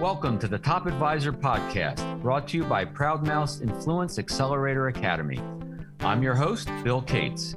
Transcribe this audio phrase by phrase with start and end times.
[0.00, 5.40] Welcome to the Top Advisor Podcast, brought to you by Proudmouth's Influence Accelerator Academy.
[5.98, 7.56] I'm your host, Bill Cates.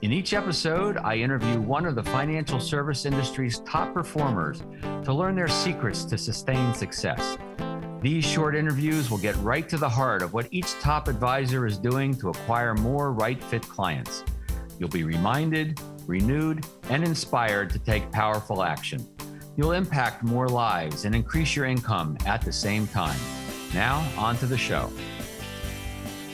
[0.00, 4.62] In each episode, I interview one of the financial service industry's top performers
[5.04, 7.36] to learn their secrets to sustained success.
[8.00, 11.76] These short interviews will get right to the heart of what each top advisor is
[11.76, 14.24] doing to acquire more right fit clients.
[14.78, 19.06] You'll be reminded, renewed, and inspired to take powerful action.
[19.54, 23.18] You'll impact more lives and increase your income at the same time.
[23.74, 24.90] Now, on to the show.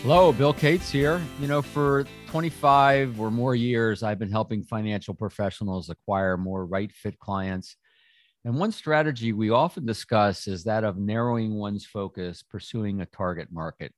[0.03, 1.21] Hello, Bill Cates here.
[1.41, 6.93] You know, for 25 or more years, I've been helping financial professionals acquire more right
[6.93, 7.77] fit clients.
[8.45, 13.49] And one strategy we often discuss is that of narrowing one's focus, pursuing a target
[13.51, 13.93] market.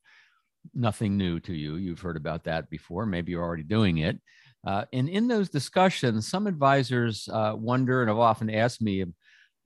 [0.75, 1.77] Nothing new to you.
[1.77, 3.05] You've heard about that before.
[3.05, 4.19] Maybe you're already doing it.
[4.67, 9.05] Uh, and in those discussions, some advisors uh, wonder and have often asked me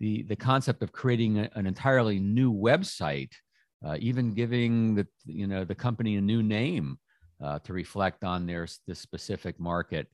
[0.04, 3.32] the, the concept of creating a, an entirely new website,
[3.86, 6.98] uh, even giving the, you know, the company a new name
[7.42, 10.06] uh, to reflect on their this specific market.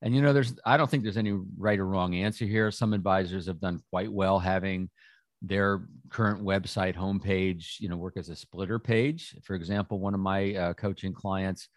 [0.00, 2.70] And you know, there's I don't think there's any right or wrong answer here.
[2.70, 4.88] Some advisors have done quite well having
[5.42, 9.36] their current website homepage, you know, work as a splitter page.
[9.44, 11.68] For example, one of my uh, coaching clients,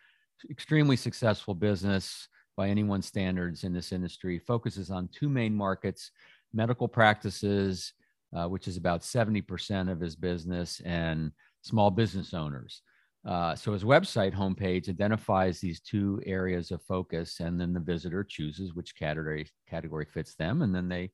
[0.49, 6.11] extremely successful business, by anyone's standards in this industry, focuses on two main markets
[6.53, 7.93] medical practices,
[8.35, 12.81] uh, which is about 70% of his business, and small business owners.
[13.25, 18.23] Uh, so his website homepage identifies these two areas of focus, and then the visitor
[18.23, 21.11] chooses which category category fits them, and then they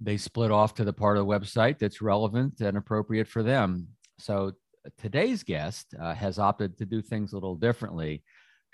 [0.00, 3.88] they split off to the part of the website that's relevant and appropriate for them.
[4.18, 4.52] So
[4.98, 8.22] today's guest uh, has opted to do things a little differently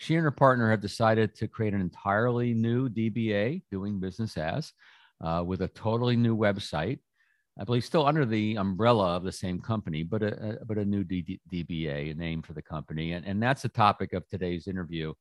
[0.01, 4.73] she and her partner have decided to create an entirely new DBA, doing business as,
[5.23, 7.01] uh, with a totally new website.
[7.59, 10.87] I believe still under the umbrella of the same company, but a, a but a
[10.87, 14.69] new D- DBA, a name for the company, and and that's the topic of today's
[14.69, 15.13] interview,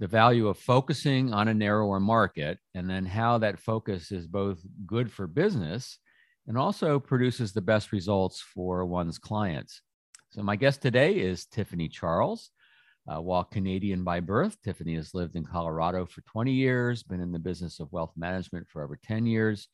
[0.00, 4.58] the value of focusing on a narrower market, and then how that focus is both
[4.86, 5.98] good for business,
[6.46, 9.82] and also produces the best results for one's clients.
[10.30, 12.50] So my guest today is Tiffany Charles.
[13.06, 17.32] Uh, while Canadian by birth, Tiffany has lived in Colorado for 20 years, been in
[17.32, 19.68] the business of wealth management for over 10 years.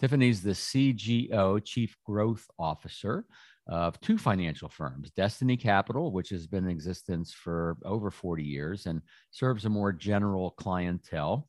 [0.00, 3.24] Tiffany's the CGO, Chief Growth Officer
[3.68, 8.86] of two financial firms, Destiny Capital, which has been in existence for over 40 years
[8.86, 11.48] and serves a more general clientele,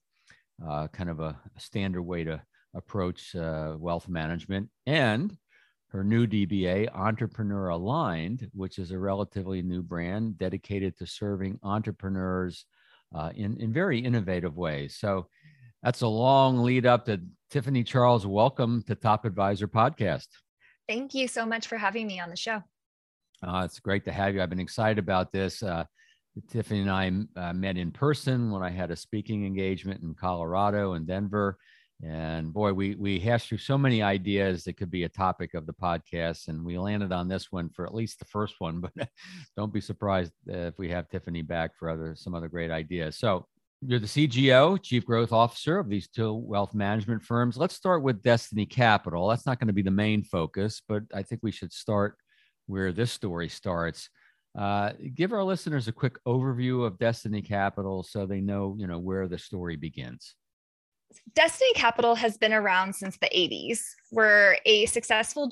[0.66, 2.42] uh, kind of a, standard way to
[2.76, 5.36] approach uh, wealth management, and
[5.96, 12.66] her new DBA, Entrepreneur Aligned, which is a relatively new brand dedicated to serving entrepreneurs
[13.16, 14.98] uh, in, in very innovative ways.
[14.98, 15.28] So
[15.82, 18.28] that's a long lead up to Tiffany Charles.
[18.28, 20.28] Welcome to Top Advisor Podcast.
[20.90, 22.62] Thank you so much for having me on the show.
[23.42, 24.42] Uh, it's great to have you.
[24.42, 25.64] I've been excited about this.
[25.64, 25.86] Uh,
[26.52, 30.92] Tiffany and I uh, met in person when I had a speaking engagement in Colorado
[30.92, 31.58] and Denver.
[32.04, 35.66] And boy, we we hashed through so many ideas that could be a topic of
[35.66, 38.82] the podcast, and we landed on this one for at least the first one.
[38.96, 39.10] But
[39.56, 43.18] don't be surprised if we have Tiffany back for other some other great ideas.
[43.18, 43.48] So
[43.82, 47.58] you're the CGO, Chief Growth Officer of these two wealth management firms.
[47.58, 49.28] Let's start with Destiny Capital.
[49.28, 52.18] That's not going to be the main focus, but I think we should start
[52.66, 54.10] where this story starts.
[54.58, 59.00] Uh, give our listeners a quick overview of Destiny Capital so they know, you know,
[59.00, 60.36] where the story begins.
[61.34, 63.82] Destiny Capital has been around since the 80s.
[64.12, 65.50] We're a successful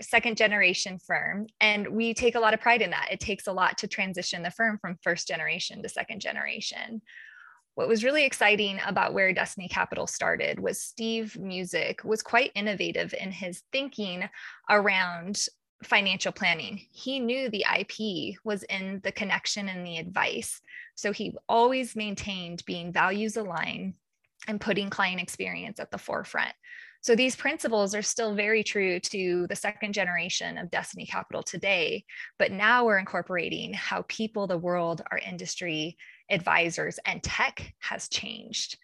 [0.00, 3.08] second generation firm, and we take a lot of pride in that.
[3.10, 7.02] It takes a lot to transition the firm from first generation to second generation.
[7.74, 13.14] What was really exciting about where Destiny Capital started was Steve Music was quite innovative
[13.20, 14.28] in his thinking
[14.70, 15.46] around
[15.82, 16.80] financial planning.
[16.90, 20.62] He knew the IP was in the connection and the advice.
[20.94, 23.94] So he always maintained being values aligned
[24.46, 26.52] and putting client experience at the forefront.
[27.00, 32.04] So these principles are still very true to the second generation of Destiny Capital today,
[32.38, 35.96] but now we're incorporating how people, the world, our industry,
[36.30, 38.76] advisors, and tech has changed.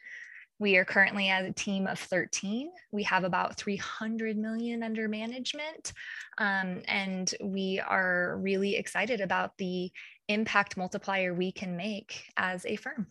[0.61, 2.70] We are currently at a team of 13.
[2.93, 5.93] We have about 300 million under management.
[6.38, 9.91] Um, and we are really excited about the
[10.29, 13.09] impact multiplier we can make as a firm.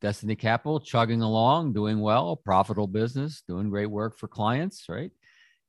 [0.00, 5.10] Destiny Capital chugging along, doing well, profitable business, doing great work for clients, right?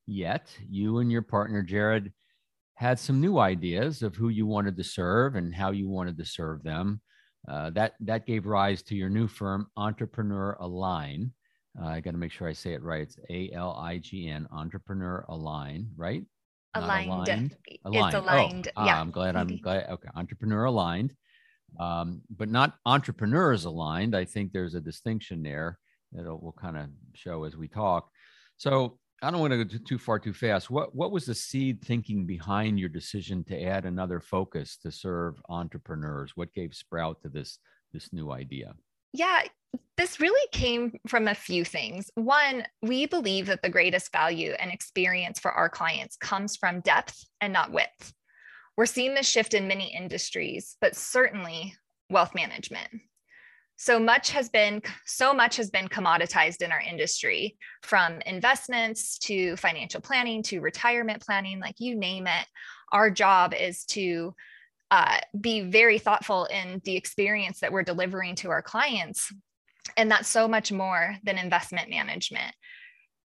[0.08, 2.14] Yet you and your partner, Jared,
[2.76, 6.26] had some new ideas of who you wanted to serve and how you wanted to
[6.26, 7.02] serve them.
[7.48, 11.32] Uh, that that gave rise to your new firm, Entrepreneur Align.
[11.80, 13.02] Uh, I got to make sure I say it right.
[13.02, 16.24] It's A L I G N, Entrepreneur Align, right?
[16.74, 17.10] aligned.
[17.10, 17.58] aligned.
[17.68, 18.72] It's aligned.
[18.78, 19.00] Oh, yeah.
[19.00, 19.36] I'm glad.
[19.36, 19.88] I'm glad.
[19.90, 21.16] Okay, entrepreneur aligned,
[21.80, 24.16] um, but not entrepreneurs aligned.
[24.16, 25.80] I think there's a distinction there
[26.14, 28.10] that we'll kind of show as we talk.
[28.58, 30.70] So I don't want to go too far too fast.
[30.70, 35.42] What what was the seed thinking behind your decision to add another focus to serve
[35.48, 36.32] entrepreneurs?
[36.36, 37.60] What gave Sprout to this
[37.94, 38.74] this new idea?
[39.14, 39.42] Yeah,
[39.98, 42.10] this really came from a few things.
[42.16, 47.24] One, we believe that the greatest value and experience for our clients comes from depth
[47.42, 48.14] and not width.
[48.82, 51.76] We're seeing this shift in many industries, but certainly
[52.10, 52.88] wealth management.
[53.76, 59.56] So much has been so much has been commoditized in our industry from investments to
[59.58, 62.48] financial planning to retirement planning, like you name it.
[62.92, 64.34] Our job is to
[64.90, 69.32] uh, be very thoughtful in the experience that we're delivering to our clients.
[69.96, 72.56] And that's so much more than investment management.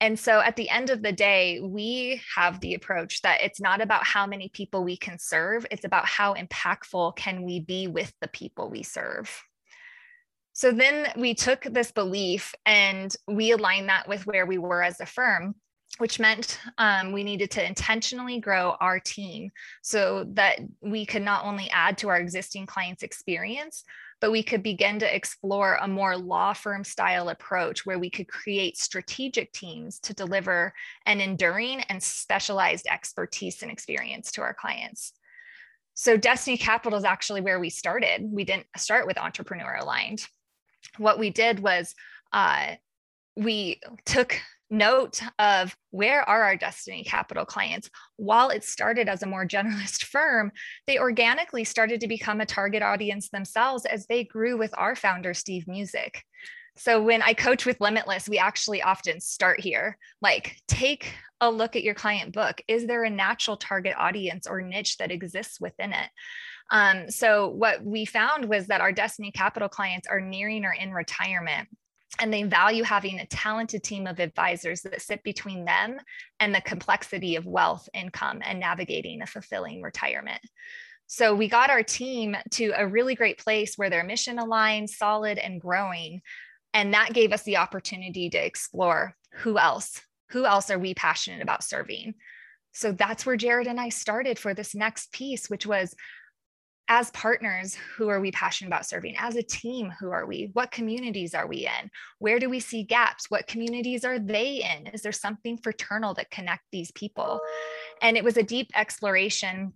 [0.00, 3.81] And so at the end of the day, we have the approach that it's not
[3.81, 8.12] about how many people we can serve, it's about how impactful can we be with
[8.20, 9.43] the people we serve.
[10.52, 15.00] So then we took this belief and we aligned that with where we were as
[15.00, 15.54] a firm
[15.98, 19.50] which meant um, we needed to intentionally grow our team
[19.82, 23.84] so that we could not only add to our existing clients' experience,
[24.21, 28.29] but we could begin to explore a more law firm style approach where we could
[28.29, 30.73] create strategic teams to deliver
[31.05, 35.13] an enduring and specialized expertise and experience to our clients.
[35.95, 38.21] So, Destiny Capital is actually where we started.
[38.31, 40.27] We didn't start with entrepreneur aligned.
[40.99, 41.95] What we did was
[42.33, 42.75] uh,
[43.35, 44.41] we took
[44.71, 47.91] note of where are our destiny capital clients?
[48.17, 50.53] While it started as a more generalist firm
[50.87, 55.35] they organically started to become a target audience themselves as they grew with our founder
[55.35, 56.23] steve music.
[56.77, 59.99] So when i coach with limitless we actually often start here.
[60.21, 62.61] Like take a look at your client book.
[62.67, 66.11] Is there a natural target audience or niche that exists within it?
[66.71, 70.93] Um, so what we found was that our destiny capital clients are nearing or in
[70.93, 71.69] retirement
[72.19, 75.99] and they value having a talented team of advisors that sit between them
[76.41, 80.41] and the complexity of wealth, income, and navigating a fulfilling retirement.
[81.07, 85.39] So we got our team to a really great place where they're mission aligned, solid,
[85.39, 86.23] and growing.
[86.75, 91.43] And that gave us the opportunity to explore who else, who else are we passionate
[91.43, 92.15] about serving?
[92.73, 95.95] So that's where Jared and I started for this next piece, which was
[96.88, 99.17] as partners, who are we passionate about serving?
[99.19, 100.50] As a team, who are we?
[100.53, 101.91] What communities are we in?
[102.19, 103.29] Where do we see gaps?
[103.29, 104.87] What communities are they in?
[104.88, 107.41] Is there something fraternal that connect these people?
[108.00, 109.73] And it was a deep exploration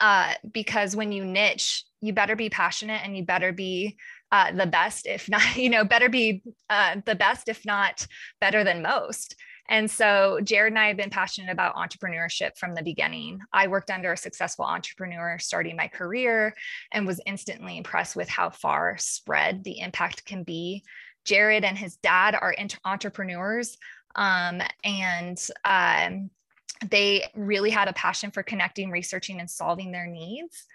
[0.00, 3.96] uh, because when you niche, you better be passionate and you better be
[4.32, 8.06] uh, the best, if not, you know, better be uh, the best, if not
[8.40, 9.34] better than most.
[9.70, 13.38] And so Jared and I have been passionate about entrepreneurship from the beginning.
[13.52, 16.54] I worked under a successful entrepreneur starting my career
[16.92, 20.82] and was instantly impressed with how far spread the impact can be.
[21.24, 23.78] Jared and his dad are entrepreneurs
[24.16, 26.30] um, and um,
[26.90, 30.66] they really had a passion for connecting, researching, and solving their needs.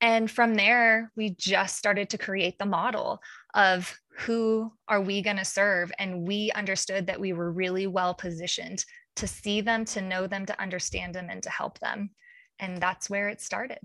[0.00, 3.20] And from there, we just started to create the model
[3.54, 5.92] of who are we going to serve?
[5.98, 8.84] And we understood that we were really well positioned
[9.16, 12.10] to see them, to know them, to understand them, and to help them.
[12.58, 13.78] And that's where it started.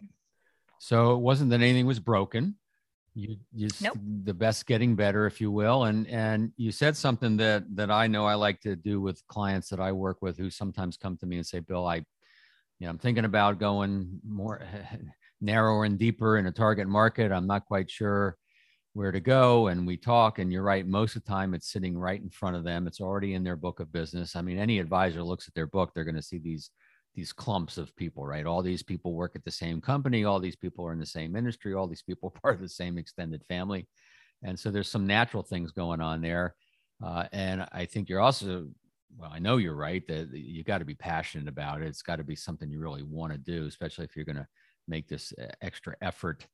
[0.79, 2.55] So it wasn't that anything was broken.
[3.15, 3.97] You just nope.
[4.23, 5.83] the best getting better, if you will.
[5.83, 9.69] And and you said something that that I know I like to do with clients
[9.69, 12.89] that I work with who sometimes come to me and say, Bill, I you know,
[12.89, 14.63] I'm thinking about going more
[15.41, 17.31] narrower and deeper in a target market.
[17.31, 18.35] I'm not quite sure
[18.93, 19.67] where to go.
[19.67, 20.87] And we talk, and you're right.
[20.87, 22.87] Most of the time, it's sitting right in front of them.
[22.87, 24.35] It's already in their book of business.
[24.35, 26.69] I mean, any advisor looks at their book, they're going to see these
[27.15, 28.45] these clumps of people, right?
[28.45, 30.23] All these people work at the same company.
[30.23, 31.73] All these people are in the same industry.
[31.73, 33.87] All these people are part of the same extended family.
[34.43, 36.55] And so there's some natural things going on there.
[37.03, 38.67] Uh, and I think you're also,
[39.17, 41.87] well, I know you're right that you got to be passionate about it.
[41.87, 44.47] It's got to be something you really want to do, especially if you're going to
[44.87, 46.47] make this uh, extra effort.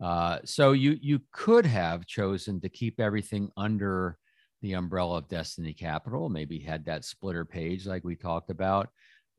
[0.00, 4.16] Uh, so you you could have chosen to keep everything under
[4.62, 8.88] the umbrella of Destiny Capital, maybe had that splitter page like we talked about,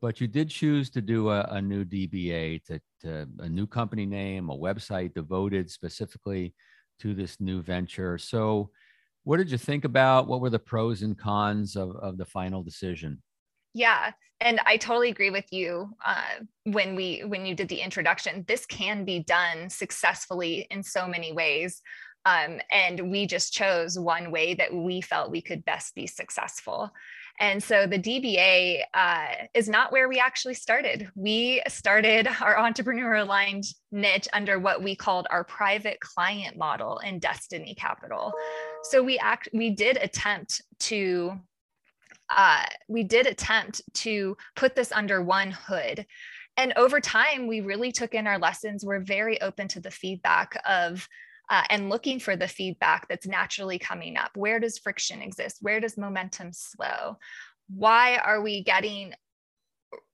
[0.00, 4.06] but you did choose to do a, a new DBA, to, to a new company
[4.06, 6.54] name, a website devoted specifically
[7.00, 8.16] to this new venture.
[8.18, 8.70] So,
[9.24, 10.26] what did you think about?
[10.26, 13.22] What were the pros and cons of, of the final decision?
[13.74, 18.44] Yeah, and I totally agree with you uh, when we when you did the introduction.
[18.48, 21.82] This can be done successfully in so many ways,
[22.24, 26.90] um, and we just chose one way that we felt we could best be successful.
[27.38, 31.08] And so the DBA uh, is not where we actually started.
[31.14, 37.18] We started our entrepreneur aligned niche under what we called our private client model in
[37.18, 38.32] Destiny Capital.
[38.84, 41.40] So we act we did attempt to
[42.34, 46.06] uh, we did attempt to put this under one hood.
[46.56, 48.84] And over time, we really took in our lessons.
[48.84, 51.08] We're very open to the feedback of
[51.48, 54.30] uh, and looking for the feedback that's naturally coming up.
[54.36, 55.58] Where does friction exist?
[55.60, 57.16] Where does momentum slow?
[57.68, 59.14] Why are we getting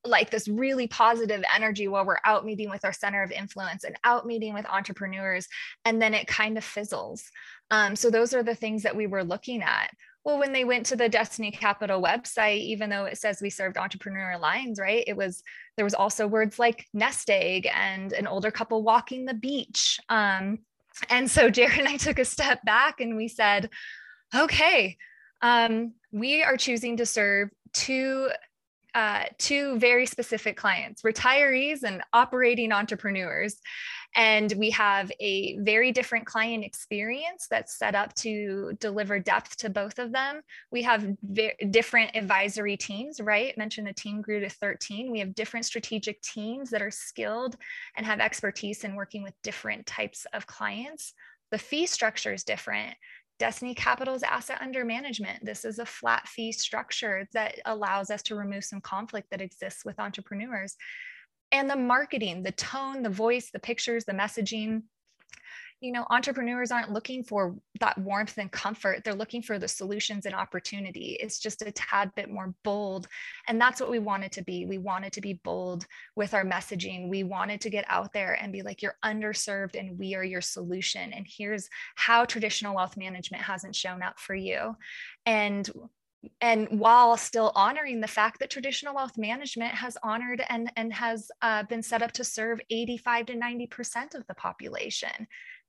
[0.05, 3.99] like this really positive energy while we're out meeting with our center of influence and
[4.05, 5.47] out meeting with entrepreneurs
[5.85, 7.25] and then it kind of fizzles
[7.71, 9.91] um, so those are the things that we were looking at
[10.27, 13.79] well when they went to the destiny capital website even though it says we served
[13.79, 15.43] entrepreneur lines right it was
[15.77, 20.59] there was also words like nest egg and an older couple walking the beach um,
[21.09, 23.71] and so Jared and I took a step back and we said,
[24.35, 24.97] okay,
[25.43, 28.31] um, we are choosing to serve two
[28.95, 33.57] uh, two very specific clients retirees and operating entrepreneurs.
[34.17, 39.69] And we have a very different client experience that's set up to deliver depth to
[39.69, 40.41] both of them.
[40.73, 41.07] We have
[41.71, 43.57] different advisory teams, right?
[43.59, 45.13] Mentioned the team grew to 13.
[45.13, 47.57] We have different strategic teams that are skilled
[47.95, 51.13] and have expertise in working with different types of clients.
[51.51, 52.95] The fee structure is different.
[53.39, 55.45] Destiny Capital's asset under management.
[55.45, 59.85] This is a flat fee structure that allows us to remove some conflict that exists
[59.85, 60.75] with entrepreneurs.
[61.53, 64.83] And the marketing, the tone, the voice, the pictures, the messaging,
[65.81, 69.05] you know, entrepreneurs aren't looking for that warmth and comfort.
[69.05, 71.19] They're looking for the solutions and opportunity.
[71.21, 73.09] It's just a tad bit more bold.
[73.47, 74.65] And that's what we wanted to be.
[74.65, 77.11] We wanted to be bold with our messaging.
[77.11, 80.41] We wanted to get out there and be like, you're underserved and we are your
[80.41, 81.13] solution.
[81.13, 84.77] And here's how traditional wealth management hasn't shown up for you.
[85.27, 85.69] And
[86.41, 91.31] and while still honoring the fact that traditional wealth management has honored and, and has
[91.43, 95.27] uh, been set up to serve 85 to 90% of the population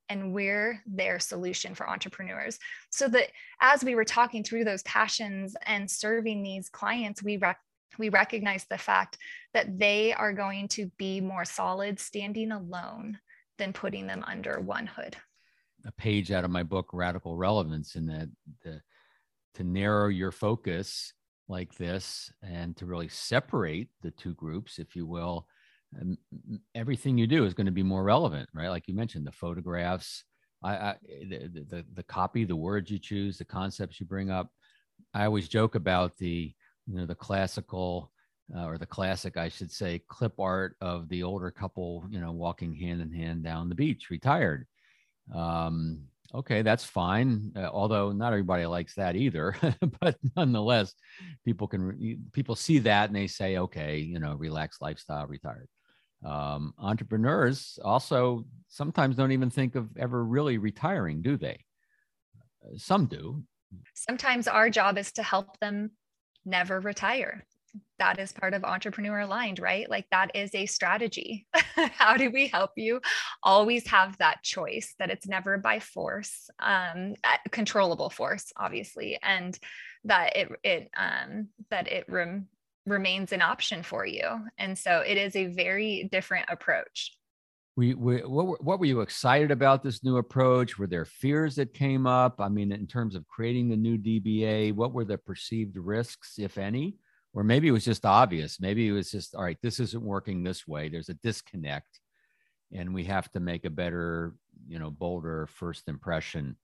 [0.10, 2.60] and we're their solution for entrepreneurs.
[2.92, 3.27] So that
[3.60, 7.60] as we were talking through those passions and serving these clients we rec-
[7.98, 9.18] we recognize the fact
[9.54, 13.20] that they are going to be more solid standing alone
[13.58, 15.16] than putting them under one hood.
[15.86, 18.30] A page out of my book radical relevance in that
[18.63, 18.82] the
[19.58, 21.14] to narrow your focus
[21.48, 25.48] like this and to really separate the two groups if you will
[26.76, 28.70] everything you do is going to be more relevant, right?
[28.70, 30.24] Like you mentioned, the photographs,
[30.64, 30.96] I, I
[31.30, 34.50] the, the, the copy, the words you choose, the concepts you bring up.
[35.14, 36.54] I always joke about the
[36.88, 38.12] you know the classical
[38.56, 42.32] uh, or the classic, I should say, clip art of the older couple, you know,
[42.32, 44.66] walking hand in hand down the beach, retired.
[45.36, 47.51] Um, okay, that's fine.
[47.55, 49.55] Uh, although not everybody likes that either,
[50.01, 50.93] but nonetheless,
[51.46, 55.67] people can people see that and they say, okay, you know, relaxed lifestyle, retired
[56.25, 61.63] um, entrepreneurs also sometimes don't even think of ever really retiring, do they?
[62.75, 63.43] Some do.
[63.93, 65.91] Sometimes our job is to help them
[66.46, 67.46] never retire.
[68.00, 69.89] That is part of entrepreneur aligned, right?
[69.89, 71.48] Like that is a strategy.
[71.75, 73.01] How do we help you
[73.43, 77.15] always have that choice that it's never by force, um,
[77.51, 79.57] controllable force, obviously, and
[80.03, 82.48] that it it um, that it rem-
[82.86, 84.24] remains an option for you.
[84.57, 87.17] And so it is a very different approach.
[87.75, 90.79] We, we, what, were, what were you excited about this new approach?
[90.79, 92.41] Were there fears that came up?
[92.41, 96.57] I mean, in terms of creating the new DBA, what were the perceived risks, if
[96.57, 96.96] any?
[97.38, 98.60] Or maybe it was just obvious.
[98.60, 100.89] Maybe it was just, all right, this isn't working this way.
[100.89, 102.00] There's a disconnect
[102.74, 104.34] and we have to make a better,
[104.67, 106.58] you know, bolder first impression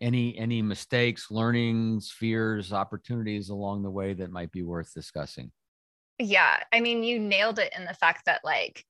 [0.00, 5.50] any any mistakes learnings fears opportunities along the way that might be worth discussing
[6.20, 8.84] yeah i mean you nailed it in the fact that like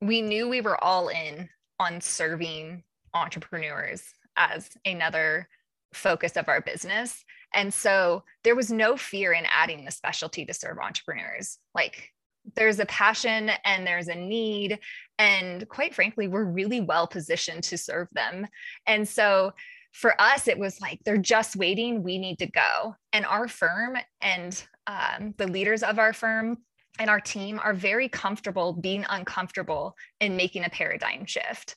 [0.00, 1.48] we knew we were all in
[1.80, 2.84] on serving
[3.14, 4.04] entrepreneurs
[4.36, 5.48] as another
[5.92, 7.24] focus of our business
[7.54, 11.58] and so there was no fear in adding the specialty to serve entrepreneurs.
[11.74, 12.12] Like
[12.54, 14.78] there's a passion and there's a need
[15.18, 18.46] and quite frankly we're really well positioned to serve them.
[18.86, 19.52] And so
[19.92, 22.94] for us it was like they're just waiting we need to go.
[23.12, 26.58] And our firm and um, the leaders of our firm
[26.98, 31.76] and our team are very comfortable being uncomfortable and making a paradigm shift.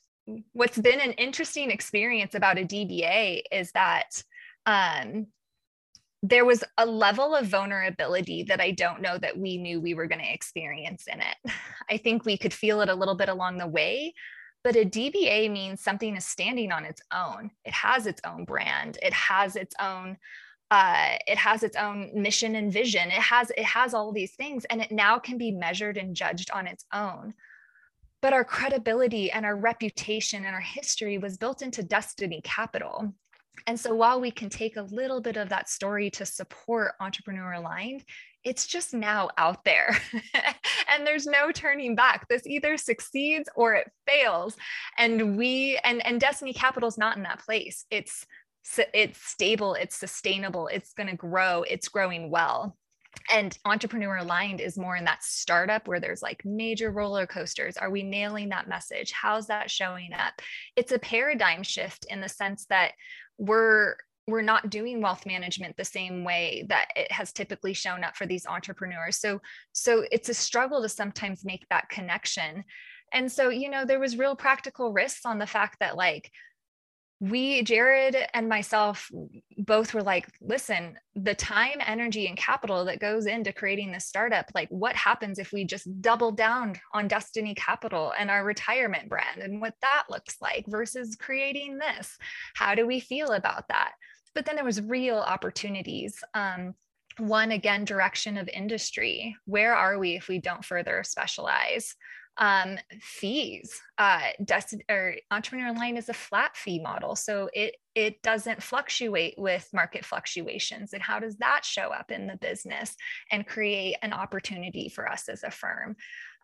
[0.52, 4.22] What's been an interesting experience about a dba is that
[4.66, 5.26] um,
[6.22, 10.06] there was a level of vulnerability that I don't know that we knew we were
[10.06, 11.52] going to experience in it.
[11.90, 14.14] I think we could feel it a little bit along the way,
[14.62, 17.50] but a DBA means something is standing on its own.
[17.64, 20.16] It has its own brand, it has its own
[20.72, 24.64] uh, it has its own mission and vision it has it has all these things
[24.70, 27.34] and it now can be measured and judged on its own
[28.22, 33.12] but our credibility and our reputation and our history was built into destiny capital
[33.66, 37.52] and so while we can take a little bit of that story to support entrepreneur
[37.52, 38.04] aligned
[38.44, 39.96] it's just now out there.
[40.94, 42.28] And there's no turning back.
[42.28, 44.56] This either succeeds or it fails.
[44.98, 47.86] And we and and destiny capital is not in that place.
[47.90, 48.26] It's
[48.92, 52.76] it's stable it's sustainable it's going to grow it's growing well.
[53.32, 57.78] And entrepreneur aligned is more in that startup where there's like major roller coasters.
[57.78, 59.12] Are we nailing that message?
[59.12, 60.34] How's that showing up?
[60.76, 62.92] It's a paradigm shift in the sense that
[63.42, 63.96] we're
[64.28, 68.24] we're not doing wealth management the same way that it has typically shown up for
[68.24, 69.18] these entrepreneurs.
[69.18, 69.40] So
[69.72, 72.64] so it's a struggle to sometimes make that connection.
[73.12, 76.30] And so you know there was real practical risks on the fact that like
[77.22, 79.08] we jared and myself
[79.58, 84.46] both were like listen the time energy and capital that goes into creating this startup
[84.56, 89.40] like what happens if we just double down on destiny capital and our retirement brand
[89.40, 92.18] and what that looks like versus creating this?
[92.54, 93.92] How do we feel about that?
[94.34, 96.74] But then there was real opportunities um,
[97.18, 99.36] one again direction of industry.
[99.44, 101.94] Where are we if we don't further specialize
[102.38, 103.80] um, fees.
[103.98, 109.34] Uh, Dest- or Entrepreneur Aligned is a flat fee model, so it it doesn't fluctuate
[109.36, 110.94] with market fluctuations.
[110.94, 112.96] And how does that show up in the business
[113.30, 115.96] and create an opportunity for us as a firm?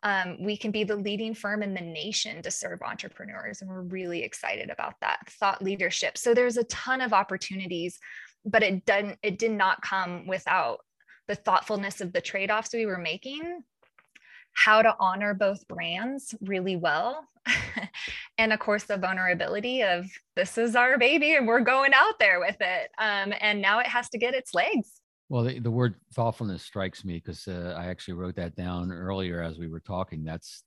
[0.02, 3.83] Um, we can be the leading firm in the nation to serve entrepreneurs, and we're
[3.83, 6.18] really excited about that thought leadership.
[6.18, 7.99] So there's a ton of opportunities,
[8.45, 10.80] but it didn't it did not come without
[11.28, 13.62] the thoughtfulness of the trade-offs we were making
[14.65, 17.25] how to honor both brands really well.
[18.38, 22.41] and of course, the vulnerability of this is our baby and we're going out there
[22.41, 22.91] with it.
[22.99, 25.00] Um, and now it has to get its legs.
[25.29, 29.43] Well, the, the word thoughtfulness strikes me because uh, I actually wrote that down earlier
[29.43, 30.25] as we were talking.
[30.25, 30.65] That's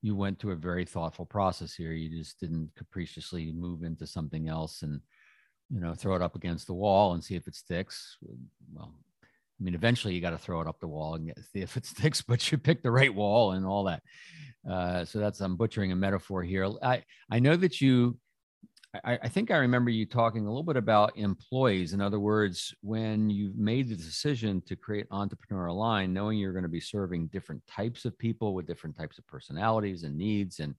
[0.00, 1.92] you went through a very thoughtful process here.
[1.92, 5.00] You just didn't capriciously move into something else and
[5.68, 8.16] you know throw it up against the wall and see if it sticks.
[8.72, 8.94] Well,
[9.58, 11.86] I mean, eventually you got to throw it up the wall and see if it
[11.86, 14.02] sticks, but you pick the right wall and all that.
[14.68, 16.68] Uh, so that's I'm butchering a metaphor here.
[16.82, 18.18] I I know that you.
[19.04, 21.92] I, I think I remember you talking a little bit about employees.
[21.92, 26.62] In other words, when you made the decision to create Entrepreneur Aligned, knowing you're going
[26.62, 30.74] to be serving different types of people with different types of personalities and needs, and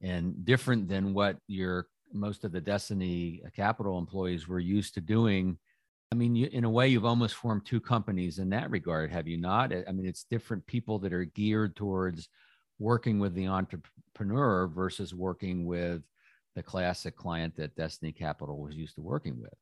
[0.00, 5.58] and different than what your most of the Destiny Capital employees were used to doing
[6.14, 9.26] I mean, you, in a way, you've almost formed two companies in that regard, have
[9.26, 9.72] you not?
[9.72, 12.28] I mean, it's different people that are geared towards
[12.78, 16.02] working with the entrepreneur versus working with
[16.54, 19.54] the classic client that Destiny Capital was used to working with.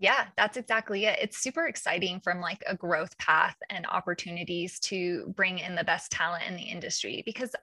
[0.00, 1.20] Yeah, that's exactly it.
[1.22, 6.10] It's super exciting from like a growth path and opportunities to bring in the best
[6.10, 7.54] talent in the industry because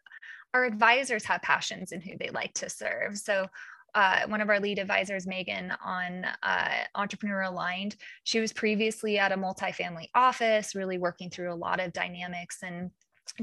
[0.54, 3.18] our advisors have passions in who they like to serve.
[3.18, 3.48] So
[3.96, 7.96] uh, one of our lead advisors, Megan, on uh, Entrepreneur Aligned.
[8.24, 12.92] She was previously at a multifamily office, really working through a lot of dynamics and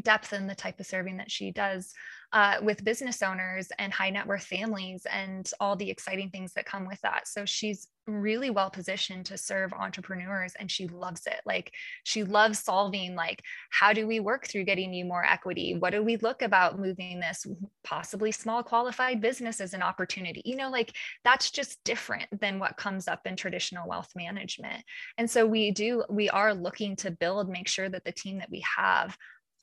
[0.03, 1.95] depth in the type of serving that she does
[2.33, 6.65] uh, with business owners and high net worth families and all the exciting things that
[6.65, 7.27] come with that.
[7.27, 11.41] So she's really well positioned to serve entrepreneurs and she loves it.
[11.45, 11.73] Like
[12.05, 15.77] she loves solving like how do we work through getting you more equity?
[15.79, 17.47] What do we look about moving this
[17.85, 20.43] possibly small qualified business as an opportunity?
[20.45, 24.85] You know, like that's just different than what comes up in traditional wealth management.
[25.19, 28.51] And so we do we are looking to build make sure that the team that
[28.51, 29.17] we have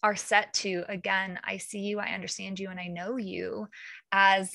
[0.03, 3.67] are set to again i see you i understand you and i know you
[4.11, 4.51] as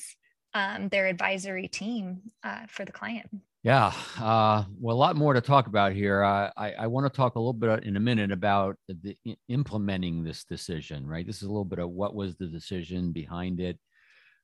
[0.55, 3.27] um, their advisory team uh, for the client.
[3.63, 6.23] Yeah uh, well a lot more to talk about here.
[6.23, 10.23] Uh, i, I want to talk a little bit in a minute about the, implementing
[10.23, 11.25] this decision right?
[11.25, 13.79] This is a little bit of what was the decision behind it.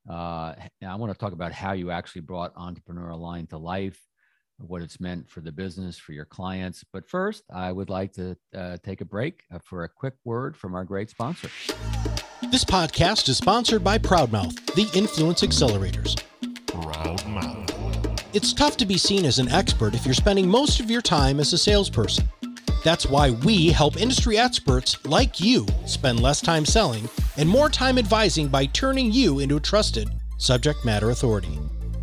[0.09, 0.55] Uh,
[0.87, 3.99] i want to talk about how you actually brought entrepreneur aligned to life
[4.59, 6.83] what it's meant for the business, for your clients.
[6.91, 10.55] But first, I would like to uh, take a break uh, for a quick word
[10.55, 11.49] from our great sponsor.
[12.51, 16.21] This podcast is sponsored by Proudmouth, the Influence Accelerators.
[16.67, 18.25] Proudmouth.
[18.33, 21.39] It's tough to be seen as an expert if you're spending most of your time
[21.39, 22.29] as a salesperson.
[22.83, 27.97] That's why we help industry experts like you spend less time selling and more time
[27.97, 31.59] advising by turning you into a trusted subject matter authority.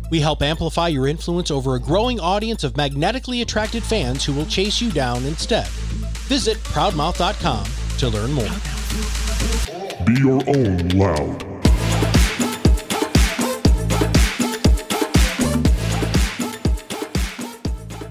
[0.09, 4.45] We help amplify your influence over a growing audience of magnetically attracted fans who will
[4.45, 5.67] chase you down instead.
[6.27, 7.65] Visit proudmouth.com
[7.97, 8.45] to learn more.
[10.05, 11.47] Be your own loud.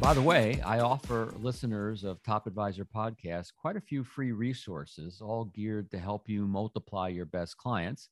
[0.01, 5.21] By the way, I offer listeners of Top Advisor Podcast quite a few free resources,
[5.21, 8.09] all geared to help you multiply your best clients.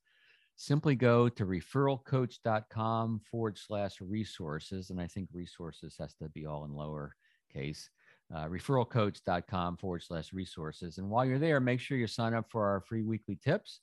[0.57, 4.91] Simply go to referralcoach.com forward slash resources.
[4.91, 7.15] And I think resources has to be all in lower
[7.53, 7.91] case.
[8.35, 10.99] Uh, referralcoach.com forward slash resources.
[10.99, 13.81] And while you're there, make sure you sign up for our free weekly tips.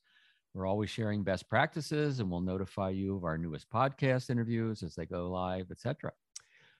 [0.53, 4.95] We're always sharing best practices and we'll notify you of our newest podcast interviews as
[4.95, 6.11] they go live, etc.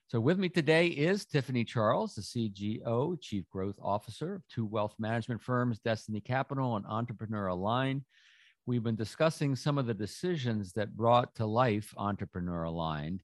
[0.08, 4.94] So with me today is Tiffany Charles, the CGO, Chief Growth Officer of two wealth
[4.98, 8.02] management firms, Destiny Capital and Entrepreneur Aligned.
[8.64, 13.22] We've been discussing some of the decisions that brought to life Entrepreneur Aligned.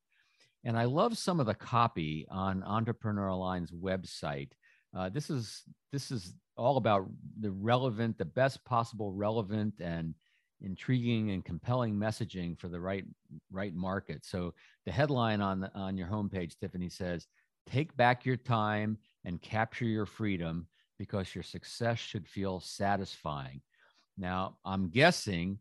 [0.64, 4.51] And I love some of the copy on Entrepreneur Aligned's website.
[4.96, 7.07] Uh, this is this is all about
[7.38, 10.14] the relevant, the best possible relevant and
[10.61, 13.05] intriguing and compelling messaging for the right
[13.53, 14.24] right market.
[14.24, 14.55] So
[14.87, 17.29] the headline on the, on your homepage, Tiffany says,
[17.70, 20.66] "Take back your time and capture your freedom
[20.98, 23.61] because your success should feel satisfying."
[24.18, 25.59] Now, I'm guessing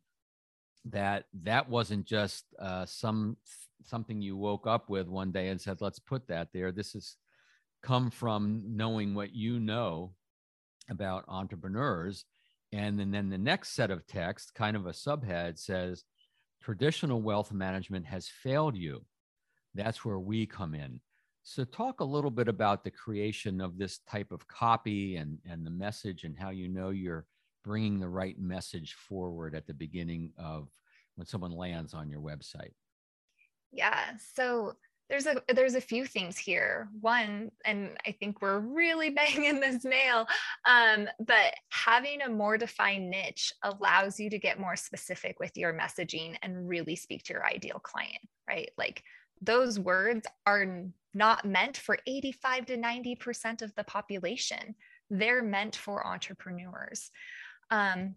[0.86, 3.38] that that wasn't just uh, some
[3.84, 7.16] something you woke up with one day and said, "Let's put that there." This has
[7.84, 10.14] come from knowing what you know
[10.90, 12.26] about entrepreneurs
[12.74, 16.04] and then, then the next set of text, kind of a subhead, says
[16.62, 19.06] traditional wealth management has failed you.
[19.74, 21.00] That's where we come in.
[21.44, 25.66] So, talk a little bit about the creation of this type of copy and, and
[25.66, 27.26] the message and how you know you're
[27.68, 30.70] bringing the right message forward at the beginning of
[31.16, 32.74] when someone lands on your website.
[33.72, 34.00] Yeah.
[34.34, 34.74] So,
[35.10, 39.84] there's a there's a few things here one and i think we're really banging this
[39.86, 40.28] nail
[40.66, 45.74] um, but having a more defined niche allows you to get more specific with your
[45.74, 49.02] messaging and really speak to your ideal client right like
[49.42, 54.76] those words are not meant for 85 to 90% of the population
[55.10, 57.12] they're meant for entrepreneurs
[57.72, 58.16] um,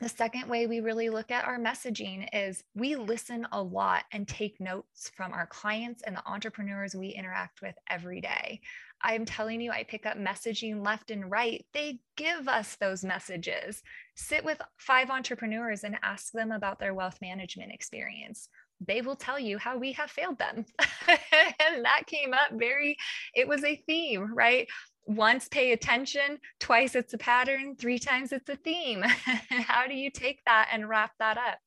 [0.00, 4.26] the second way we really look at our messaging is we listen a lot and
[4.26, 8.60] take notes from our clients and the entrepreneurs we interact with every day.
[9.02, 11.66] I'm telling you, I pick up messaging left and right.
[11.74, 13.82] They give us those messages.
[14.14, 18.48] Sit with five entrepreneurs and ask them about their wealth management experience.
[18.80, 20.64] They will tell you how we have failed them.
[21.08, 22.96] and that came up very,
[23.34, 24.66] it was a theme, right?
[25.10, 29.02] Once pay attention, twice it's a pattern, three times it's a theme.
[29.50, 31.58] How do you take that and wrap that up?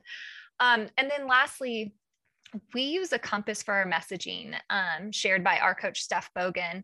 [0.61, 1.93] Um, and then lastly,
[2.73, 6.83] we use a compass for our messaging um, shared by our coach, Steph Bogan.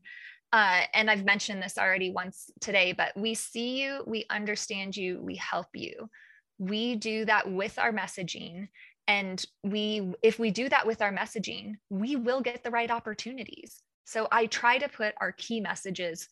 [0.52, 5.22] Uh, and I've mentioned this already once today, but we see you, we understand you,
[5.22, 6.10] we help you.
[6.58, 8.68] We do that with our messaging.
[9.08, 13.82] And we, if we do that with our messaging, we will get the right opportunities.
[14.04, 16.28] So I try to put our key messages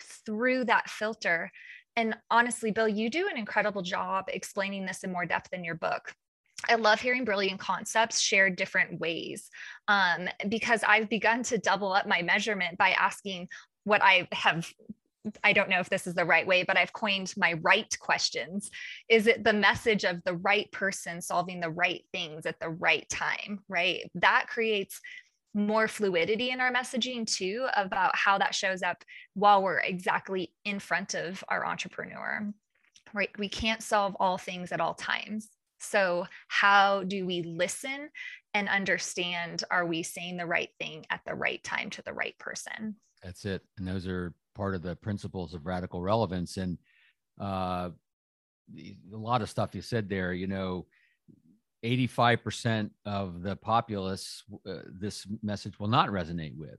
[0.00, 1.50] through that filter.
[1.96, 5.76] And honestly, Bill, you do an incredible job explaining this in more depth in your
[5.76, 6.14] book.
[6.68, 9.50] I love hearing brilliant concepts shared different ways
[9.88, 13.48] um, because I've begun to double up my measurement by asking
[13.84, 14.70] what I have.
[15.42, 18.70] I don't know if this is the right way, but I've coined my right questions.
[19.08, 23.08] Is it the message of the right person solving the right things at the right
[23.08, 23.60] time?
[23.68, 24.10] Right.
[24.14, 25.00] That creates
[25.56, 29.02] more fluidity in our messaging too about how that shows up
[29.34, 32.52] while we're exactly in front of our entrepreneur
[33.14, 33.30] right?
[33.38, 35.48] We can't solve all things at all times.
[35.78, 38.10] So how do we listen
[38.54, 42.38] and understand are we saying the right thing at the right time to the right
[42.38, 42.96] person?
[43.22, 43.62] That's it.
[43.78, 46.56] And those are part of the principles of radical relevance.
[46.56, 46.78] And
[47.40, 47.90] uh,
[48.76, 50.86] a lot of stuff you said there you know
[51.86, 56.78] 85% of the populace uh, this message will not resonate with.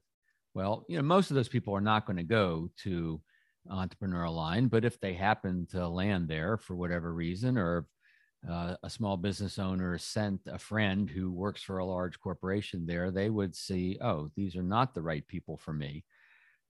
[0.53, 3.21] Well, you know, most of those people are not going to go to
[3.69, 7.85] Entrepreneur Aligned, but if they happen to land there for whatever reason, or
[8.49, 13.11] uh, a small business owner sent a friend who works for a large corporation there,
[13.11, 16.03] they would see, oh, these are not the right people for me.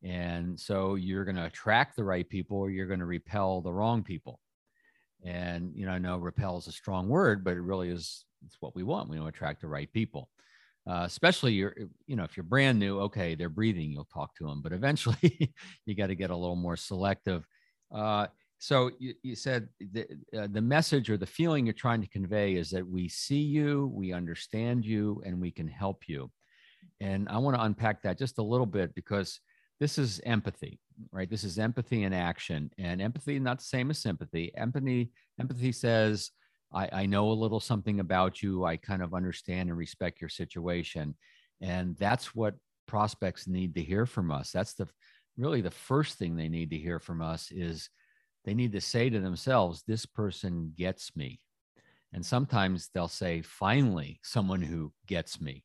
[0.03, 3.73] And so you're going to attract the right people or you're going to repel the
[3.73, 4.39] wrong people.
[5.23, 8.57] And, you know, I know repel is a strong word, but it really is it's
[8.59, 9.09] what we want.
[9.09, 10.29] We want to attract the right people.
[10.89, 14.45] Uh, especially you're, you know, if you're brand new, okay, they're breathing, you'll talk to
[14.45, 15.53] them, but eventually
[15.85, 17.45] you got to get a little more selective.
[17.93, 22.07] Uh, so you, you said the, uh, the message or the feeling you're trying to
[22.07, 26.31] convey is that we see you, we understand you, and we can help you.
[27.01, 29.41] And I want to unpack that just a little bit because
[29.79, 30.79] this is empathy,
[31.11, 31.29] right?
[31.29, 34.51] This is empathy in action, and empathy not the same as sympathy.
[34.55, 36.31] Empathy, empathy says,
[36.73, 38.65] I, I know a little something about you.
[38.65, 41.15] I kind of understand and respect your situation.
[41.61, 42.55] And that's what
[42.87, 44.51] prospects need to hear from us.
[44.51, 44.87] That's the
[45.37, 47.89] really the first thing they need to hear from us is
[48.45, 51.39] they need to say to themselves, this person gets me.
[52.13, 55.63] And sometimes they'll say, finally, someone who gets me.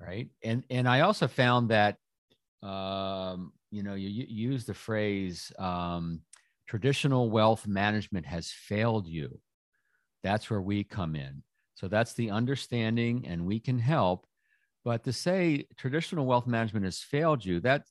[0.00, 0.28] Right.
[0.42, 1.96] And and I also found that
[2.62, 6.20] um, you know, you, you use the phrase um,
[6.66, 9.38] traditional wealth management has failed you.
[10.22, 11.42] That's where we come in.
[11.74, 14.26] So that's the understanding, and we can help.
[14.84, 17.84] But to say traditional wealth management has failed you, that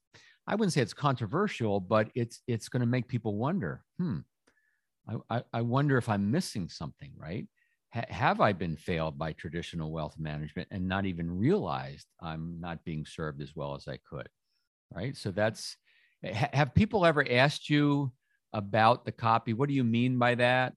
[0.47, 3.83] I wouldn't say it's controversial, but it's it's going to make people wonder.
[3.97, 4.19] Hmm,
[5.29, 7.47] I, I, wonder if I'm missing something, right?
[7.91, 13.03] have I been failed by traditional wealth management and not even realized I'm not being
[13.03, 14.29] served as well as I could?
[14.93, 15.17] Right.
[15.17, 15.75] So that's
[16.23, 18.11] have people ever asked you
[18.53, 19.53] about the copy?
[19.53, 20.73] What do you mean by that?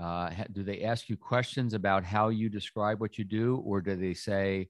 [0.00, 3.96] Uh, do they ask you questions about how you describe what you do, or do
[3.96, 4.68] they say,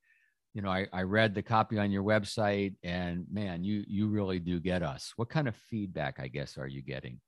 [0.54, 4.38] you know, I, I read the copy on your website, and man, you you really
[4.38, 5.12] do get us.
[5.16, 7.20] What kind of feedback, I guess, are you getting?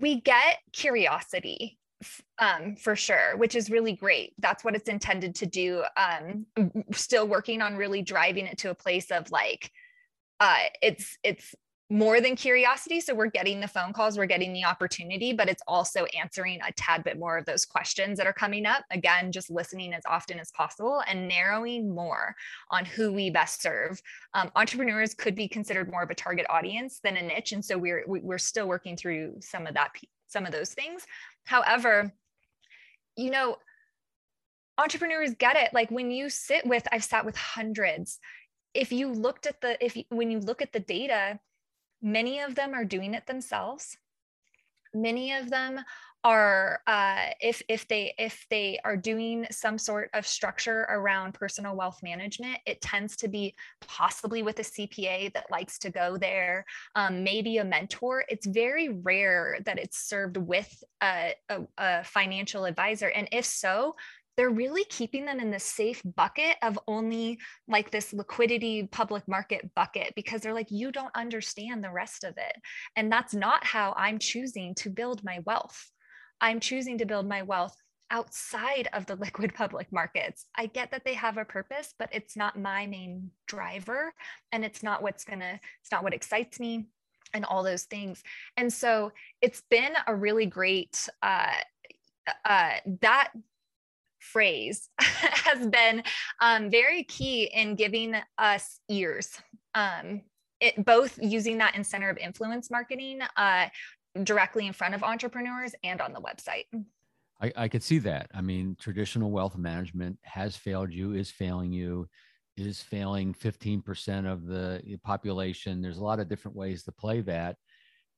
[0.00, 1.78] We get curiosity
[2.38, 4.32] um, for sure, which is really great.
[4.38, 5.84] That's what it's intended to do.
[5.96, 6.46] Um,
[6.92, 9.70] still working on really driving it to a place of like,
[10.40, 11.54] uh, it's it's
[11.92, 13.02] more than curiosity.
[13.02, 16.72] So we're getting the phone calls, we're getting the opportunity, but it's also answering a
[16.72, 18.82] tad bit more of those questions that are coming up.
[18.90, 22.34] Again, just listening as often as possible and narrowing more
[22.70, 24.00] on who we best serve.
[24.32, 27.76] Um, entrepreneurs could be considered more of a target audience than a niche, and so
[27.76, 29.90] we're we're still working through some of that,
[30.28, 31.04] some of those things.
[31.44, 32.10] However,
[33.16, 33.56] you know,
[34.78, 35.74] entrepreneurs get it.
[35.74, 38.18] Like when you sit with, I've sat with hundreds.
[38.72, 41.38] If you looked at the, if you, when you look at the data
[42.02, 43.96] Many of them are doing it themselves.
[44.92, 45.80] Many of them
[46.24, 51.74] are uh, if if they if they are doing some sort of structure around personal
[51.74, 56.64] wealth management it tends to be possibly with a cpa that likes to go there
[56.94, 62.64] um, maybe a mentor it's very rare that it's served with a, a, a financial
[62.66, 63.96] advisor and if so
[64.36, 69.70] they're really keeping them in the safe bucket of only like this liquidity public market
[69.74, 72.56] bucket because they're like, you don't understand the rest of it.
[72.96, 75.90] And that's not how I'm choosing to build my wealth.
[76.40, 77.76] I'm choosing to build my wealth
[78.10, 80.46] outside of the liquid public markets.
[80.56, 84.14] I get that they have a purpose, but it's not my main driver.
[84.52, 86.86] And it's not what's gonna, it's not what excites me
[87.34, 88.22] and all those things.
[88.56, 91.54] And so it's been a really great, uh,
[92.44, 93.32] uh, that
[94.22, 96.02] phrase has been
[96.40, 99.38] um, very key in giving us ears.
[99.74, 100.22] Um,
[100.60, 103.66] it, both using that in center of influence marketing uh,
[104.22, 106.64] directly in front of entrepreneurs and on the website.
[107.40, 108.30] I, I could see that.
[108.32, 112.08] I mean, traditional wealth management has failed you, is failing you,
[112.56, 115.82] is failing 15% of the population.
[115.82, 117.56] There's a lot of different ways to play that.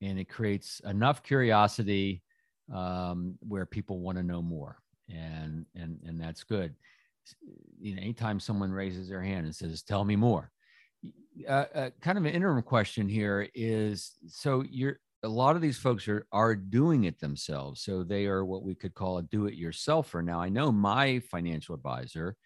[0.03, 2.23] And it creates enough curiosity
[2.73, 6.75] um, where people want to know more and and and that's good.
[7.81, 10.51] You know anytime someone raises their hand and says tell me more.
[11.49, 15.79] Uh, uh, kind of an interim question here is so you're a lot of these
[15.79, 17.83] folks are are doing it themselves.
[17.83, 21.21] So they are what we could call a do it yourselfer now i know my
[21.31, 22.37] financial advisor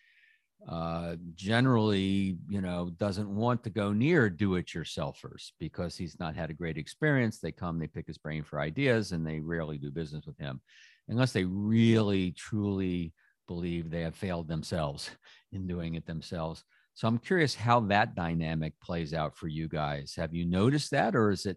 [0.66, 6.34] uh, generally, you know, doesn't want to go near do it yourselfers because he's not
[6.34, 7.38] had a great experience.
[7.38, 10.60] They come, they pick his brain for ideas, and they rarely do business with him
[11.08, 13.12] unless they really truly
[13.46, 15.10] believe they have failed themselves
[15.52, 16.64] in doing it themselves.
[16.94, 20.14] So I'm curious how that dynamic plays out for you guys.
[20.16, 21.56] Have you noticed that, or is it,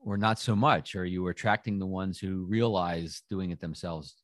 [0.00, 0.94] or not so much?
[0.94, 4.14] Are you attracting the ones who realize doing it themselves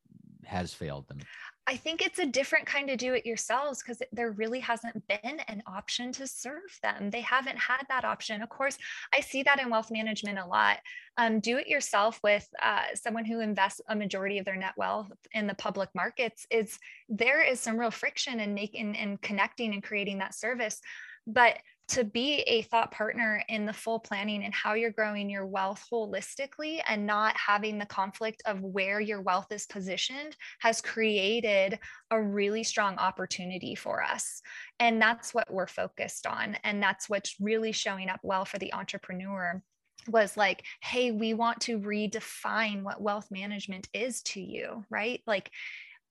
[0.45, 1.19] has failed them?
[1.69, 5.41] I think it's a different kind of do it yourselves because there really hasn't been
[5.49, 7.11] an option to serve them.
[7.11, 8.41] They haven't had that option.
[8.41, 8.79] Of course,
[9.13, 10.79] I see that in wealth management a lot.
[11.17, 15.11] Um, do it yourself with uh, someone who invests a majority of their net wealth
[15.33, 19.83] in the public markets is there is some real friction in making and connecting and
[19.83, 20.81] creating that service.
[21.27, 25.47] But to be a thought partner in the full planning and how you're growing your
[25.47, 31.79] wealth holistically and not having the conflict of where your wealth is positioned has created
[32.11, 34.43] a really strong opportunity for us.
[34.81, 36.57] And that's what we're focused on.
[36.65, 39.63] And that's what's really showing up well for the entrepreneur
[40.09, 45.21] was like, hey, we want to redefine what wealth management is to you, right?
[45.27, 45.51] Like,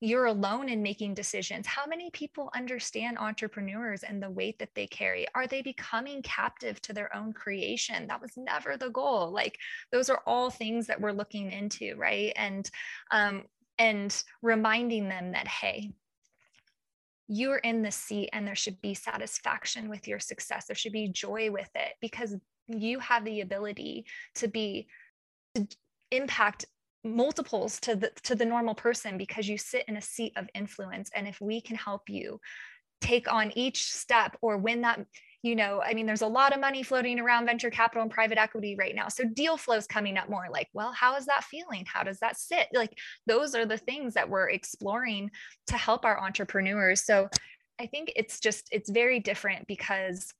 [0.05, 1.65] you're alone in making decisions.
[1.65, 5.25] How many people understand entrepreneurs and the weight that they carry?
[5.33, 8.05] Are they becoming captive to their own creation?
[8.05, 9.31] That was never the goal.
[9.31, 9.57] Like
[9.91, 12.31] those are all things that we're looking into, right?
[12.35, 12.69] And
[13.09, 13.45] um,
[13.79, 15.91] and reminding them that hey,
[17.27, 21.07] you're in the seat and there should be satisfaction with your success there should be
[21.07, 22.35] joy with it because
[22.67, 24.87] you have the ability to be
[25.55, 25.67] to
[26.11, 26.65] impact
[27.05, 31.09] multiples to the to the normal person because you sit in a seat of influence.
[31.15, 32.39] And if we can help you
[33.01, 34.99] take on each step or win that
[35.43, 38.37] you know i mean there's a lot of money floating around venture capital and private
[38.37, 39.07] equity right now.
[39.07, 41.85] So deal flow is coming up more like well how is that feeling?
[41.85, 42.67] How does that sit?
[42.73, 45.29] Like those are the things that we're exploring
[45.67, 47.03] to help our entrepreneurs.
[47.03, 47.29] So
[47.79, 50.33] i think it's just it's very different because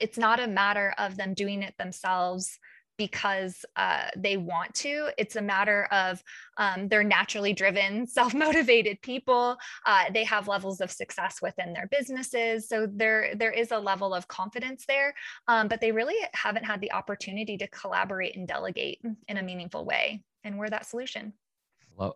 [0.00, 2.58] it's not a matter of them doing it themselves
[2.96, 5.08] because uh, they want to.
[5.18, 6.22] It's a matter of
[6.56, 9.56] um, they're naturally driven, self motivated people.
[9.84, 14.14] Uh, they have levels of success within their businesses, so there there is a level
[14.14, 15.14] of confidence there.
[15.48, 19.84] Um, but they really haven't had the opportunity to collaborate and delegate in a meaningful
[19.84, 21.32] way, and we're that solution.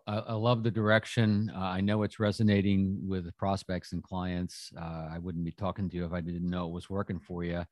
[0.05, 1.51] I love the direction.
[1.55, 4.71] Uh, I know it's resonating with prospects and clients.
[4.79, 7.43] Uh, I wouldn't be talking to you if I didn't know it was working for
[7.43, 7.65] you.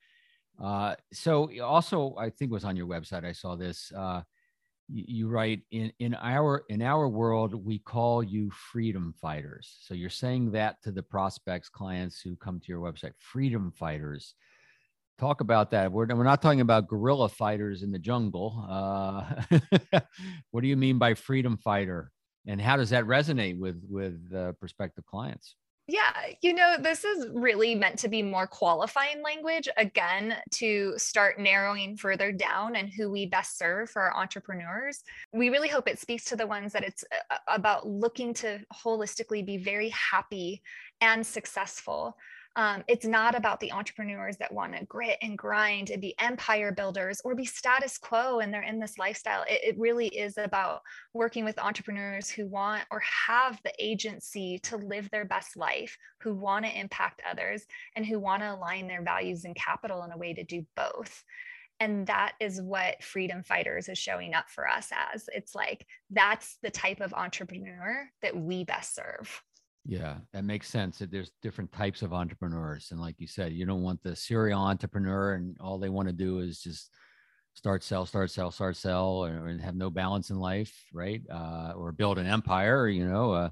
[0.62, 3.26] Uh, so also, I think was on your website.
[3.26, 3.92] I saw this.
[3.96, 4.22] Uh,
[4.90, 9.78] you, you write in in our in our world, we call you freedom fighters.
[9.82, 14.36] So you're saying that to the prospects, clients who come to your website, freedom fighters.
[15.18, 15.92] Talk about that.
[15.92, 18.66] We're, we're not talking about guerrilla fighters in the jungle.
[18.70, 19.60] Uh,
[20.52, 22.12] what do you mean by freedom fighter?
[22.48, 25.56] And how does that resonate with with uh, prospective clients?
[25.92, 31.40] Yeah, you know, this is really meant to be more qualifying language, again, to start
[31.40, 35.02] narrowing further down and who we best serve for our entrepreneurs.
[35.34, 39.44] We really hope it speaks to the ones that it's uh, about looking to holistically
[39.44, 40.62] be very happy
[41.02, 42.16] and successful
[42.60, 46.74] um, it's not about the entrepreneurs that want to grit and grind and be empire
[46.74, 49.46] builders or be status quo and they're in this lifestyle.
[49.48, 50.82] It, it really is about
[51.14, 56.36] working with entrepreneurs who want or have the agency to live their best life, who
[56.36, 60.18] want to impact others, and who want to align their values and capital in a
[60.18, 61.24] way to do both.
[61.80, 65.30] And that is what freedom fighters is showing up for us as.
[65.34, 69.42] It's like that's the type of entrepreneur that we best serve
[69.90, 71.00] yeah, that makes sense.
[71.00, 74.62] That there's different types of entrepreneurs, and like you said, you don't want the serial
[74.62, 76.92] entrepreneur, and all they want to do is just
[77.56, 81.24] start, sell, start, sell, start, sell, and have no balance in life, right?
[81.28, 83.50] Uh, or build an empire, you know, uh,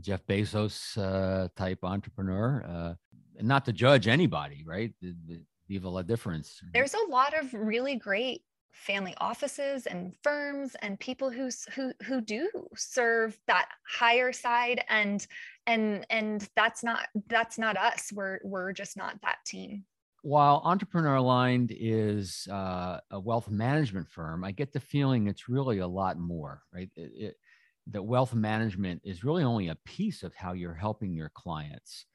[0.00, 2.64] Jeff Bezos uh, type entrepreneur.
[2.66, 2.94] Uh,
[3.38, 4.94] and not to judge anybody, right?
[5.02, 6.60] The, the, viva la difference.
[6.72, 8.42] There's a lot of really great
[8.76, 15.26] family offices and firms and people who who who do serve that higher side and
[15.66, 18.12] and and that's not that's not us.
[18.12, 19.84] We're we're just not that team.
[20.22, 25.78] While entrepreneur aligned is uh, a wealth management firm i get the feeling it's really
[25.78, 26.90] a lot more right?
[26.96, 27.36] It, it,
[27.92, 32.06] that wealth management is really only a piece of how you're helping your clients.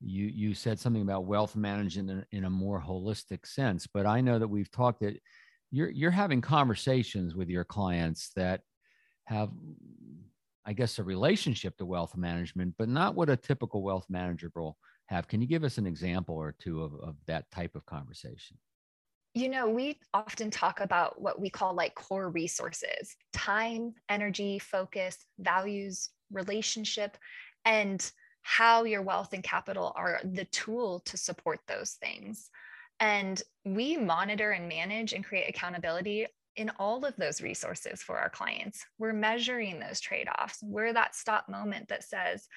[0.00, 4.20] You you said something about wealth management in, in a more holistic sense but i
[4.20, 5.16] know that we've talked that
[5.70, 8.62] you're you're having conversations with your clients that
[9.24, 9.50] have
[10.64, 14.76] i guess a relationship to wealth management but not what a typical wealth manager will
[15.08, 15.26] have.
[15.26, 18.56] Can you give us an example or two of, of that type of conversation?
[19.34, 25.26] You know we often talk about what we call like core resources time energy focus
[25.38, 27.16] values relationship
[27.64, 28.10] and
[28.42, 32.50] how your wealth and capital are the tool to support those things
[33.00, 38.28] and we monitor and manage and create accountability in all of those resources for our
[38.28, 38.84] clients.
[38.98, 40.58] We're measuring those trade offs.
[40.62, 42.48] We're that stop moment that says,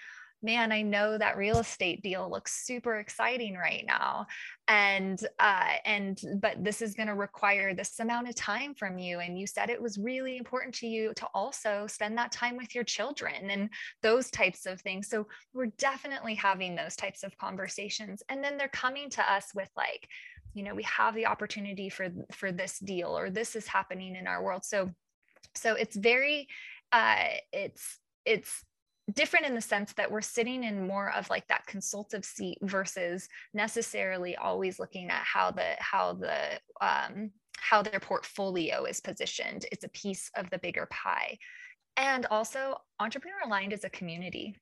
[0.44, 4.26] man, I know that real estate deal looks super exciting right now.
[4.68, 9.20] And, uh, and, but this is going to require this amount of time from you.
[9.20, 12.74] And you said it was really important to you to also spend that time with
[12.74, 13.70] your children and
[14.02, 15.10] those types of things.
[15.10, 18.24] So we're definitely having those types of conversations.
[18.30, 20.08] And then they're coming to us with like,
[20.54, 24.28] you know, we have the opportunity for, for this deal or this is happening in
[24.28, 24.66] our world.
[24.66, 24.92] So,
[25.56, 26.48] so it's very,
[26.92, 28.64] uh, it's, it's
[29.14, 33.28] different in the sense that we're sitting in more of like that consultative seat versus
[33.54, 39.66] necessarily always looking at how the how the um, how their portfolio is positioned.
[39.72, 41.38] It's a piece of the bigger pie.
[41.98, 44.56] And also entrepreneur aligned is a community.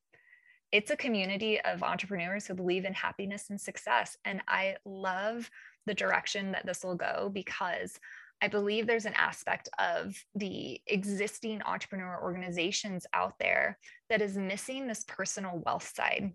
[0.72, 4.18] It's a community of entrepreneurs who believe in happiness and success.
[4.26, 5.50] And i love
[5.90, 8.00] the direction that this will go because
[8.44, 13.80] I believe there's an aspect of the existing entrepreneur organizations out there
[14.10, 16.32] that is missing this personal wealth side.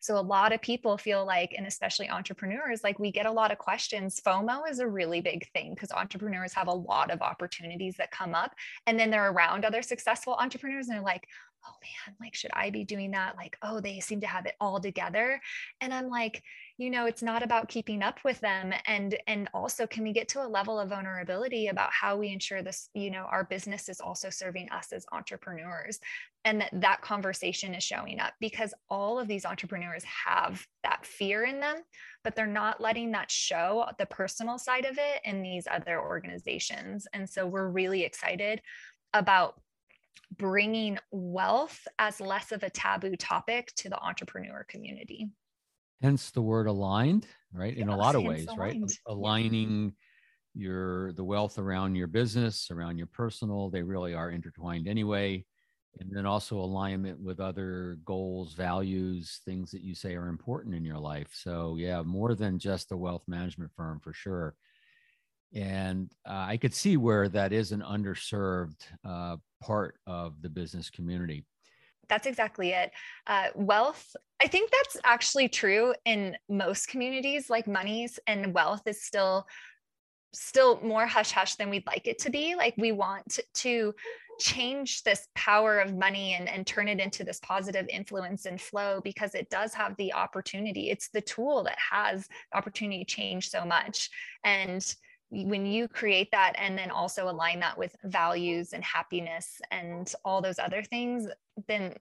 [0.00, 3.50] So a lot of people feel like, and especially entrepreneurs, like we get a lot
[3.50, 4.20] of questions.
[4.24, 8.34] FOMO is a really big thing because entrepreneurs have a lot of opportunities that come
[8.34, 8.54] up.
[8.86, 11.26] And then they're around other successful entrepreneurs and they're like,
[11.66, 13.36] oh man, like, should I be doing that?
[13.36, 15.40] Like, oh, they seem to have it all together.
[15.80, 16.42] And I'm like,
[16.78, 18.72] you know, it's not about keeping up with them.
[18.86, 22.62] And, and also can we get to a level of vulnerability about how we ensure
[22.62, 25.98] this, you know, our business is also serving us as entrepreneurs
[26.44, 31.44] and that that conversation is showing up because all of these entrepreneurs have that fear
[31.44, 31.78] in them,
[32.22, 37.08] but they're not letting that show the personal side of it in these other organizations.
[37.12, 38.62] And so we're really excited
[39.12, 39.60] about
[40.36, 45.28] bringing wealth as less of a taboo topic to the entrepreneur community.
[46.02, 47.76] Hence the word aligned, right?
[47.76, 48.82] In a lot of ways, aligned.
[48.82, 48.92] right?
[49.06, 49.94] Aligning
[50.54, 55.44] your the wealth around your business, around your personal, they really are intertwined anyway.
[56.00, 60.84] And then also alignment with other goals, values, things that you say are important in
[60.84, 61.30] your life.
[61.32, 64.54] So, yeah, more than just a wealth management firm for sure
[65.54, 70.90] and uh, I could see where that is an underserved uh, part of the business
[70.90, 71.44] community.
[72.08, 72.90] That's exactly it.
[73.26, 77.50] Uh, wealth, I think that's actually true in most communities.
[77.50, 79.46] Like monies and wealth is still
[80.34, 82.54] still more hush hush than we'd like it to be.
[82.54, 83.94] Like we want to
[84.38, 89.00] change this power of money and, and turn it into this positive influence and flow
[89.02, 90.90] because it does have the opportunity.
[90.90, 94.10] It's the tool that has opportunity to change so much.
[94.44, 94.84] And
[95.30, 100.40] when you create that and then also align that with values and happiness and all
[100.40, 101.26] those other things,
[101.66, 101.94] then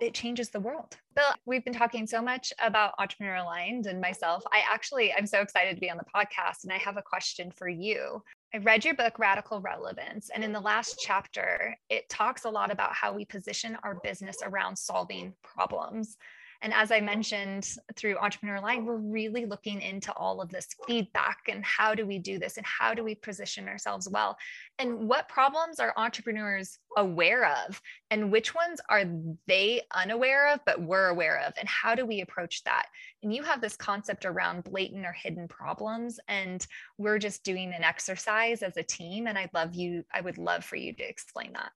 [0.00, 0.96] it changes the world.
[1.14, 4.42] Bill, we've been talking so much about Entrepreneur Aligned and myself.
[4.52, 7.50] I actually, I'm so excited to be on the podcast and I have a question
[7.50, 8.22] for you.
[8.54, 12.70] I read your book, Radical Relevance, and in the last chapter, it talks a lot
[12.70, 16.18] about how we position our business around solving problems.
[16.62, 21.38] And as I mentioned through Entrepreneur Aligned, we're really looking into all of this feedback
[21.48, 24.38] and how do we do this and how do we position ourselves well?
[24.78, 29.04] And what problems are entrepreneurs aware of and which ones are
[29.48, 31.52] they unaware of but we're aware of?
[31.58, 32.86] And how do we approach that?
[33.24, 36.20] And you have this concept around blatant or hidden problems.
[36.28, 36.64] And
[36.96, 39.26] we're just doing an exercise as a team.
[39.26, 41.72] And I'd love you, I would love for you to explain that.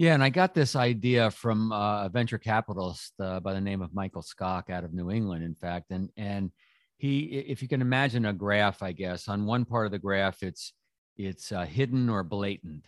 [0.00, 3.82] Yeah, and I got this idea from uh, a venture capitalist uh, by the name
[3.82, 6.50] of Michael Skok out of New England, in fact, and and
[6.96, 10.42] he, if you can imagine a graph, I guess on one part of the graph
[10.42, 10.72] it's
[11.18, 12.86] it's uh, hidden or blatant.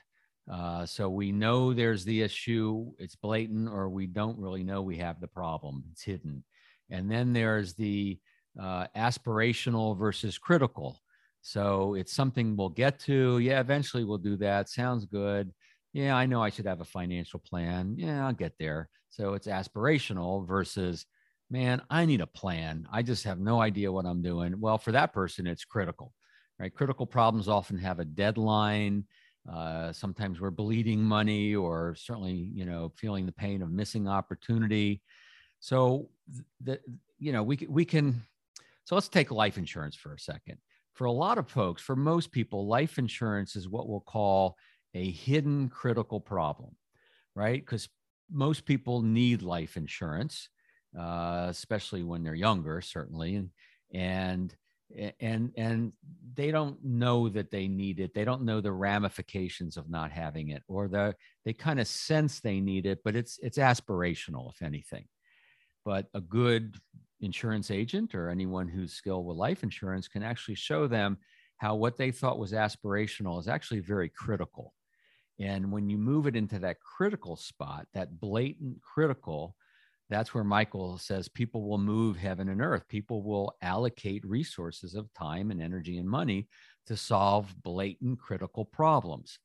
[0.51, 4.97] Uh, so we know there's the issue, it's blatant, or we don't really know we
[4.97, 6.43] have the problem, it's hidden.
[6.89, 8.19] And then there's the
[8.59, 10.99] uh, aspirational versus critical.
[11.43, 13.39] So it's something we'll get to.
[13.39, 14.71] Yeah, eventually we'll do that.
[14.71, 15.53] Sounds good
[15.93, 17.97] yeah, I know I should have a financial plan.
[17.99, 18.89] Yeah, I'll get there.
[19.11, 21.07] So it's aspirational versus,
[21.51, 22.87] man, I need a plan.
[22.91, 24.59] I just have no idea what I'm doing.
[24.59, 26.13] Well, for that person, it's critical,
[26.59, 26.75] right?
[26.75, 29.05] Critical problems often have a deadline.
[29.51, 35.03] Uh, sometimes we're bleeding money or certainly, you know, feeling the pain of missing opportunity.
[35.61, 36.09] So,
[36.63, 36.81] the,
[37.19, 38.23] you know, we, we can,
[38.85, 40.57] so let's take life insurance for a second.
[40.95, 44.57] For a lot of folks, for most people, life insurance is what we'll call
[44.95, 46.77] a hidden critical problem,
[47.35, 47.61] right?
[47.61, 47.89] Because
[48.31, 50.49] most people need life insurance,
[50.99, 53.51] uh, especially when they're younger, certainly, and
[53.95, 54.55] and
[55.21, 55.93] and and
[56.35, 58.15] they don't know that they need it.
[58.15, 61.15] They don't know the ramifications of not having it, or the
[61.45, 65.07] they kind of sense they need it, but it's it's aspirational, if anything.
[65.85, 66.77] But a good
[67.21, 71.19] insurance agent or anyone who's skilled with life insurance can actually show them
[71.57, 74.75] how what they thought was aspirational is actually very critical
[75.43, 79.57] and when you move it into that critical spot, that blatant critical,
[80.09, 82.87] that's where Michael says people will move heaven and earth.
[82.87, 86.47] People will allocate resources of time and energy and money
[86.87, 89.41] to solve blatant critical problems.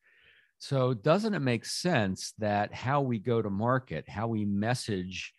[0.59, 5.33] So, doesn't it make sense that how we go to market, how we message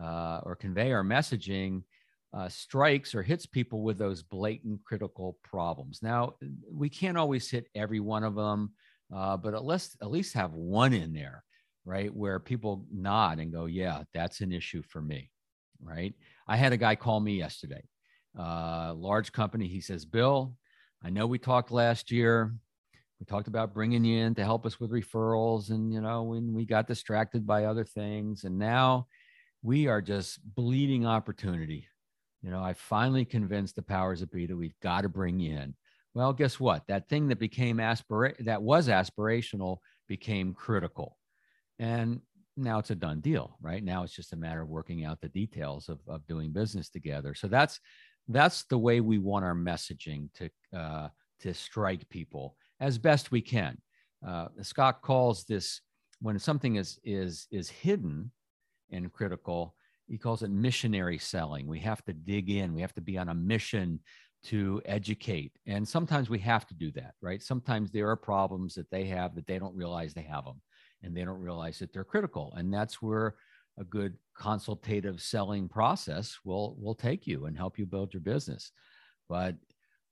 [0.00, 1.82] uh, or convey our messaging,
[2.32, 6.00] uh, strikes or hits people with those blatant critical problems?
[6.02, 6.34] Now,
[6.72, 8.72] we can't always hit every one of them
[9.14, 11.44] uh, but at least at least have one in there,
[11.84, 15.30] right, where people nod and go, "Yeah, that's an issue for me."
[15.82, 16.14] Right?
[16.46, 17.82] I had a guy call me yesterday,
[18.38, 19.66] uh, large company.
[19.66, 20.54] He says, "Bill,
[21.02, 22.54] I know we talked last year.
[23.18, 26.54] We talked about bringing you in to help us with referrals, and you know, when
[26.54, 29.06] we got distracted by other things, and now."
[29.62, 31.86] We are just bleeding opportunity.
[32.40, 35.52] You know, I finally convinced the powers that be that we've got to bring you
[35.52, 35.74] in
[36.14, 36.82] well, guess what?
[36.88, 41.16] That thing that became aspira- that was aspirational became critical.
[41.78, 42.20] And
[42.56, 43.82] now it's a done deal, right?
[43.82, 47.34] Now it's just a matter of working out the details of, of doing business together.
[47.34, 47.80] So that's
[48.28, 51.08] that's the way we want our messaging to uh,
[51.40, 53.78] to strike people as best we can.
[54.26, 55.80] Uh, Skok calls this
[56.20, 58.30] when something is is is hidden
[58.90, 59.74] and critical.
[60.06, 61.68] He calls it missionary selling.
[61.68, 62.74] We have to dig in.
[62.74, 64.00] We have to be on a mission
[64.44, 67.42] to educate, and sometimes we have to do that, right?
[67.42, 70.60] Sometimes there are problems that they have that they don't realize they have them
[71.02, 72.52] and they don't realize that they're critical.
[72.56, 73.34] And that's where
[73.78, 78.72] a good consultative selling process will will take you and help you build your business.
[79.28, 79.56] But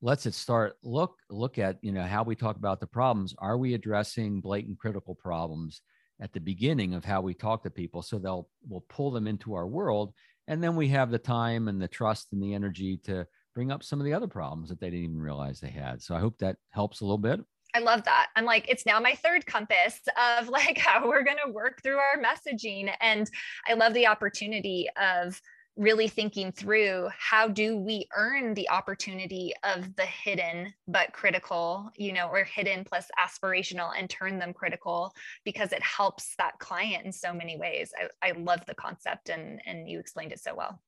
[0.01, 3.35] let's it start look look at you know how we talk about the problems.
[3.39, 5.81] Are we addressing blatant critical problems
[6.21, 9.53] at the beginning of how we talk to people so they'll we'll pull them into
[9.53, 10.13] our world
[10.47, 13.25] and then we have the time and the trust and the energy to
[13.59, 16.01] bring up some of the other problems that they didn't even realize they had.
[16.01, 17.41] So I hope that helps a little bit.
[17.75, 18.27] I love that.
[18.37, 19.99] I'm like, it's now my third compass
[20.39, 22.89] of like how we're going to work through our messaging.
[23.01, 23.29] And
[23.67, 25.41] I love the opportunity of
[25.75, 32.13] really thinking through how do we earn the opportunity of the hidden but critical, you
[32.13, 35.11] know, or hidden plus aspirational and turn them critical
[35.43, 37.91] because it helps that client in so many ways.
[38.23, 40.79] I, I love the concept and, and you explained it so well.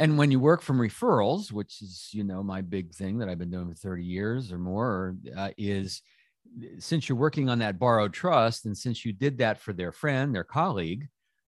[0.00, 3.38] And when you work from referrals, which is, you know, my big thing that I've
[3.38, 6.00] been doing for 30 years or more, uh, is
[6.78, 10.34] since you're working on that borrowed trust, and since you did that for their friend,
[10.34, 11.06] their colleague,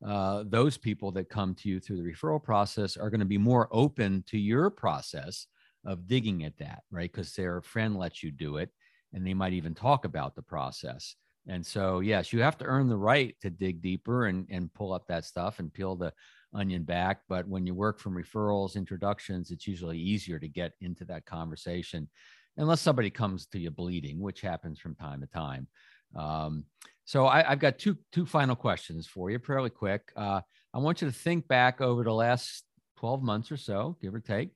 [0.06, 3.38] uh, those people that come to you through the referral process are going to be
[3.38, 5.48] more open to your process
[5.84, 7.12] of digging at that, right?
[7.12, 8.70] Because their friend lets you do it,
[9.12, 11.18] and they might even talk about the process.
[11.50, 14.94] And so, yes, you have to earn the right to dig deeper and, and pull
[14.94, 16.14] up that stuff and peel the
[16.58, 17.22] onion back.
[17.30, 22.10] But when you work from referrals, introductions, it's usually easier to get into that conversation,
[22.58, 25.68] unless somebody comes to you bleeding, which happens from time to time.
[26.16, 26.66] Um,
[27.06, 30.12] so I, have got two two final questions for you, fairly quick.
[30.16, 30.42] Uh,
[30.74, 32.64] I want you to think back over the last
[32.98, 34.50] 12 months or so, give or take.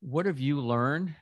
[0.00, 1.14] What have you learned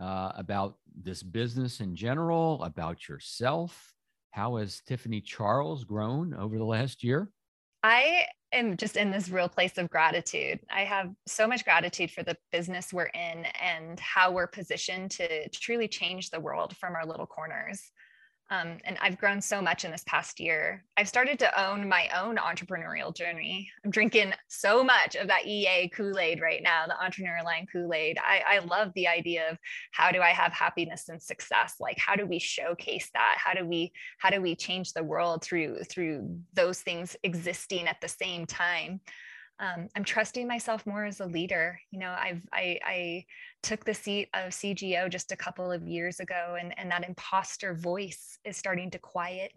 [0.00, 3.94] uh, about this business in general, about yourself?
[4.30, 7.30] How has Tiffany Charles grown over the last year?
[7.82, 10.60] I am just in this real place of gratitude.
[10.70, 15.48] I have so much gratitude for the business we're in and how we're positioned to
[15.50, 17.90] truly change the world from our little corners.
[18.50, 20.84] Um, and I've grown so much in this past year.
[20.96, 23.70] I've started to own my own entrepreneurial journey.
[23.84, 27.94] I'm drinking so much of that EA Kool Aid right now, the entrepreneur aligned Kool
[27.94, 28.18] Aid.
[28.18, 29.58] I, I love the idea of
[29.92, 31.76] how do I have happiness and success?
[31.78, 33.36] Like how do we showcase that?
[33.38, 38.00] How do we how do we change the world through through those things existing at
[38.00, 39.00] the same time?
[39.60, 41.78] Um, I'm trusting myself more as a leader.
[41.90, 43.24] You know, I've I, I
[43.62, 47.74] took the seat of CGO just a couple of years ago, and and that imposter
[47.74, 49.52] voice is starting to quiet.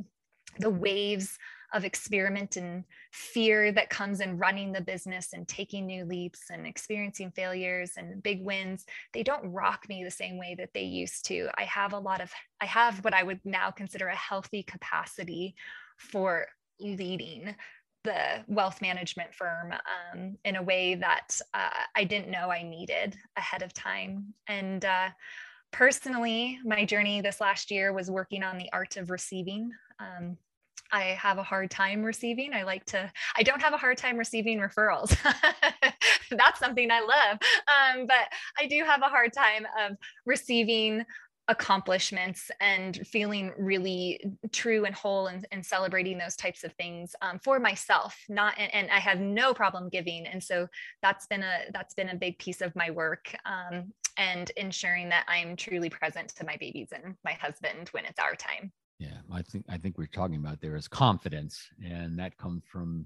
[0.59, 1.39] The waves
[1.73, 6.67] of experiment and fear that comes in running the business and taking new leaps and
[6.67, 11.25] experiencing failures and big wins they don't rock me the same way that they used
[11.25, 12.31] to i have a lot of
[12.61, 15.55] i have what i would now consider a healthy capacity
[15.97, 16.45] for
[16.79, 17.55] leading
[18.03, 23.15] the wealth management firm um, in a way that uh, I didn't know I needed
[23.37, 24.33] ahead of time.
[24.47, 25.09] And uh,
[25.71, 29.71] personally, my journey this last year was working on the art of receiving.
[29.99, 30.37] Um,
[30.91, 32.53] I have a hard time receiving.
[32.53, 35.17] I like to, I don't have a hard time receiving referrals.
[36.29, 37.39] That's something I love.
[37.67, 38.27] Um, but
[38.59, 41.03] I do have a hard time of receiving
[41.49, 47.37] accomplishments and feeling really true and whole and, and celebrating those types of things um,
[47.39, 50.25] for myself not and, and, i have no problem giving.
[50.25, 50.67] And so
[51.01, 55.25] that's been a that's been a big piece of my work um, and ensuring that
[55.27, 58.71] i'm truly present to my babies and my husband when it's our time.
[58.99, 63.05] Yeah i think i think we're talking about there is confidence and that comes from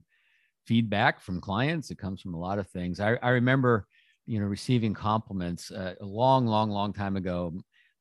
[0.67, 1.89] feedback from clients.
[1.91, 2.99] It comes from a lot of things.
[2.99, 3.87] I, I remember
[4.27, 7.53] you know receiving compliments uh, a long long long time ago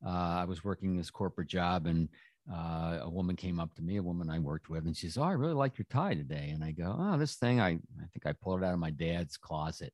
[0.05, 2.09] I was working this corporate job and
[2.53, 5.19] uh, a woman came up to me, a woman I worked with, and she says,
[5.19, 8.07] "Oh, I really like your tie today." And I go, "Oh, this thing, I, I
[8.13, 9.93] think I pulled it out of my dad's closet."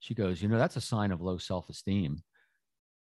[0.00, 2.22] She goes, "You know, that's a sign of low self-esteem."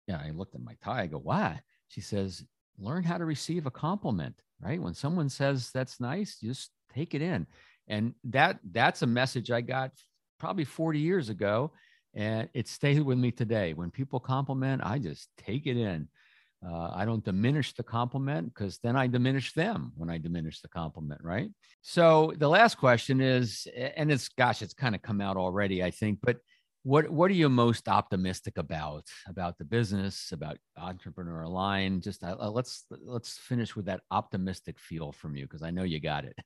[0.07, 1.03] Yeah, I looked at my tie.
[1.03, 2.45] I go, "Why?" She says,
[2.79, 4.41] "Learn how to receive a compliment.
[4.61, 4.81] Right?
[4.81, 7.47] When someone says that's nice, just take it in."
[7.89, 9.91] And that that's a message I got
[10.39, 11.73] probably 40 years ago,
[12.15, 13.75] and it stayed with me today.
[13.75, 16.09] When people compliment, I just take it in
[16.65, 20.69] uh, I don't diminish the compliment because then I diminish them when I diminish the
[20.69, 21.51] compliment, right?
[21.83, 25.91] So the last question is, and it's gosh, it's kind of come out already, I
[25.91, 26.39] think, but
[26.87, 32.05] what what are you most optimistic about about the business, about entrepreneur aligned?
[32.05, 35.83] Just uh, uh let's let's finish with that optimistic feel from you because I know
[35.83, 36.37] you got it.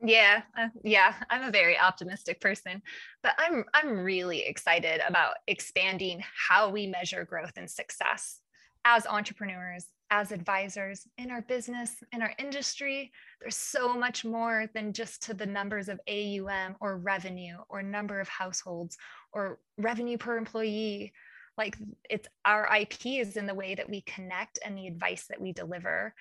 [0.00, 2.82] Yeah, uh, yeah, I'm a very optimistic person,
[3.22, 8.41] but I'm I'm really excited about expanding how we measure growth and success
[8.84, 13.12] as entrepreneurs, as advisors in our business, in our industry.
[13.40, 18.20] There's so much more than just to the numbers of AUM or revenue or number
[18.20, 18.98] of households
[19.32, 21.12] or revenue per employee.
[21.56, 21.76] Like
[22.10, 25.52] it's our IP is in the way that we connect and the advice that we
[25.52, 26.14] deliver.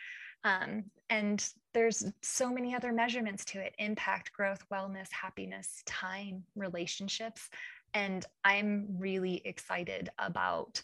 [0.43, 7.49] Um, and there's so many other measurements to it impact, growth, wellness, happiness, time, relationships.
[7.93, 10.81] And I'm really excited about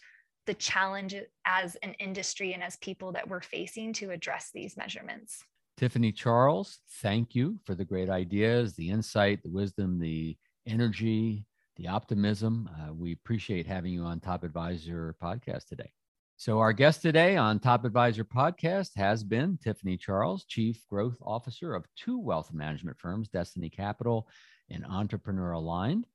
[0.48, 5.44] the challenge as an industry and as people that we're facing to address these measurements.
[5.76, 11.44] Tiffany Charles, thank you for the great ideas, the insight, the wisdom, the energy,
[11.76, 12.68] the optimism.
[12.80, 15.92] Uh, we appreciate having you on Top Advisor podcast today.
[16.38, 21.74] So, our guest today on Top Advisor podcast has been Tiffany Charles, Chief Growth Officer
[21.74, 24.26] of two wealth management firms, Destiny Capital
[24.70, 26.06] and Entrepreneur Aligned.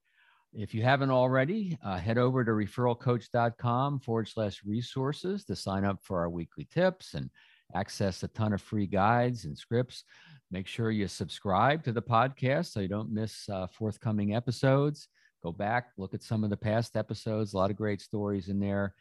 [0.56, 5.99] If you haven't already, uh, head over to referralcoach.com forward slash resources to sign up
[6.04, 7.32] for our weekly tips and
[7.74, 10.04] access a ton of free guides and scripts.
[10.51, 15.08] Make sure you subscribe to the podcast so you don't miss uh, forthcoming episodes.
[15.41, 18.60] Go back, look at some of the past episodes, a lot of great stories in
[18.60, 18.93] there.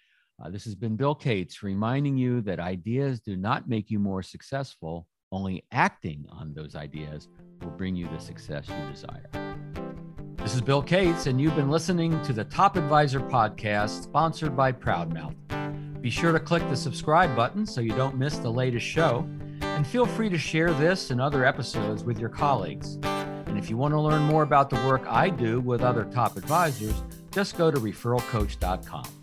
[0.42, 4.22] Uh, this has been Bill Cates reminding you that ideas do not make you more
[4.22, 5.06] successful.
[5.30, 7.28] Only acting on those ideas
[7.60, 9.51] will bring you the success you desire.
[10.42, 14.72] This is Bill Cates, and you've been listening to the Top Advisor podcast sponsored by
[14.72, 15.36] Proudmouth.
[16.02, 19.24] Be sure to click the subscribe button so you don't miss the latest show,
[19.60, 22.98] and feel free to share this and other episodes with your colleagues.
[23.04, 26.36] And if you want to learn more about the work I do with other top
[26.36, 29.21] advisors, just go to referralcoach.com.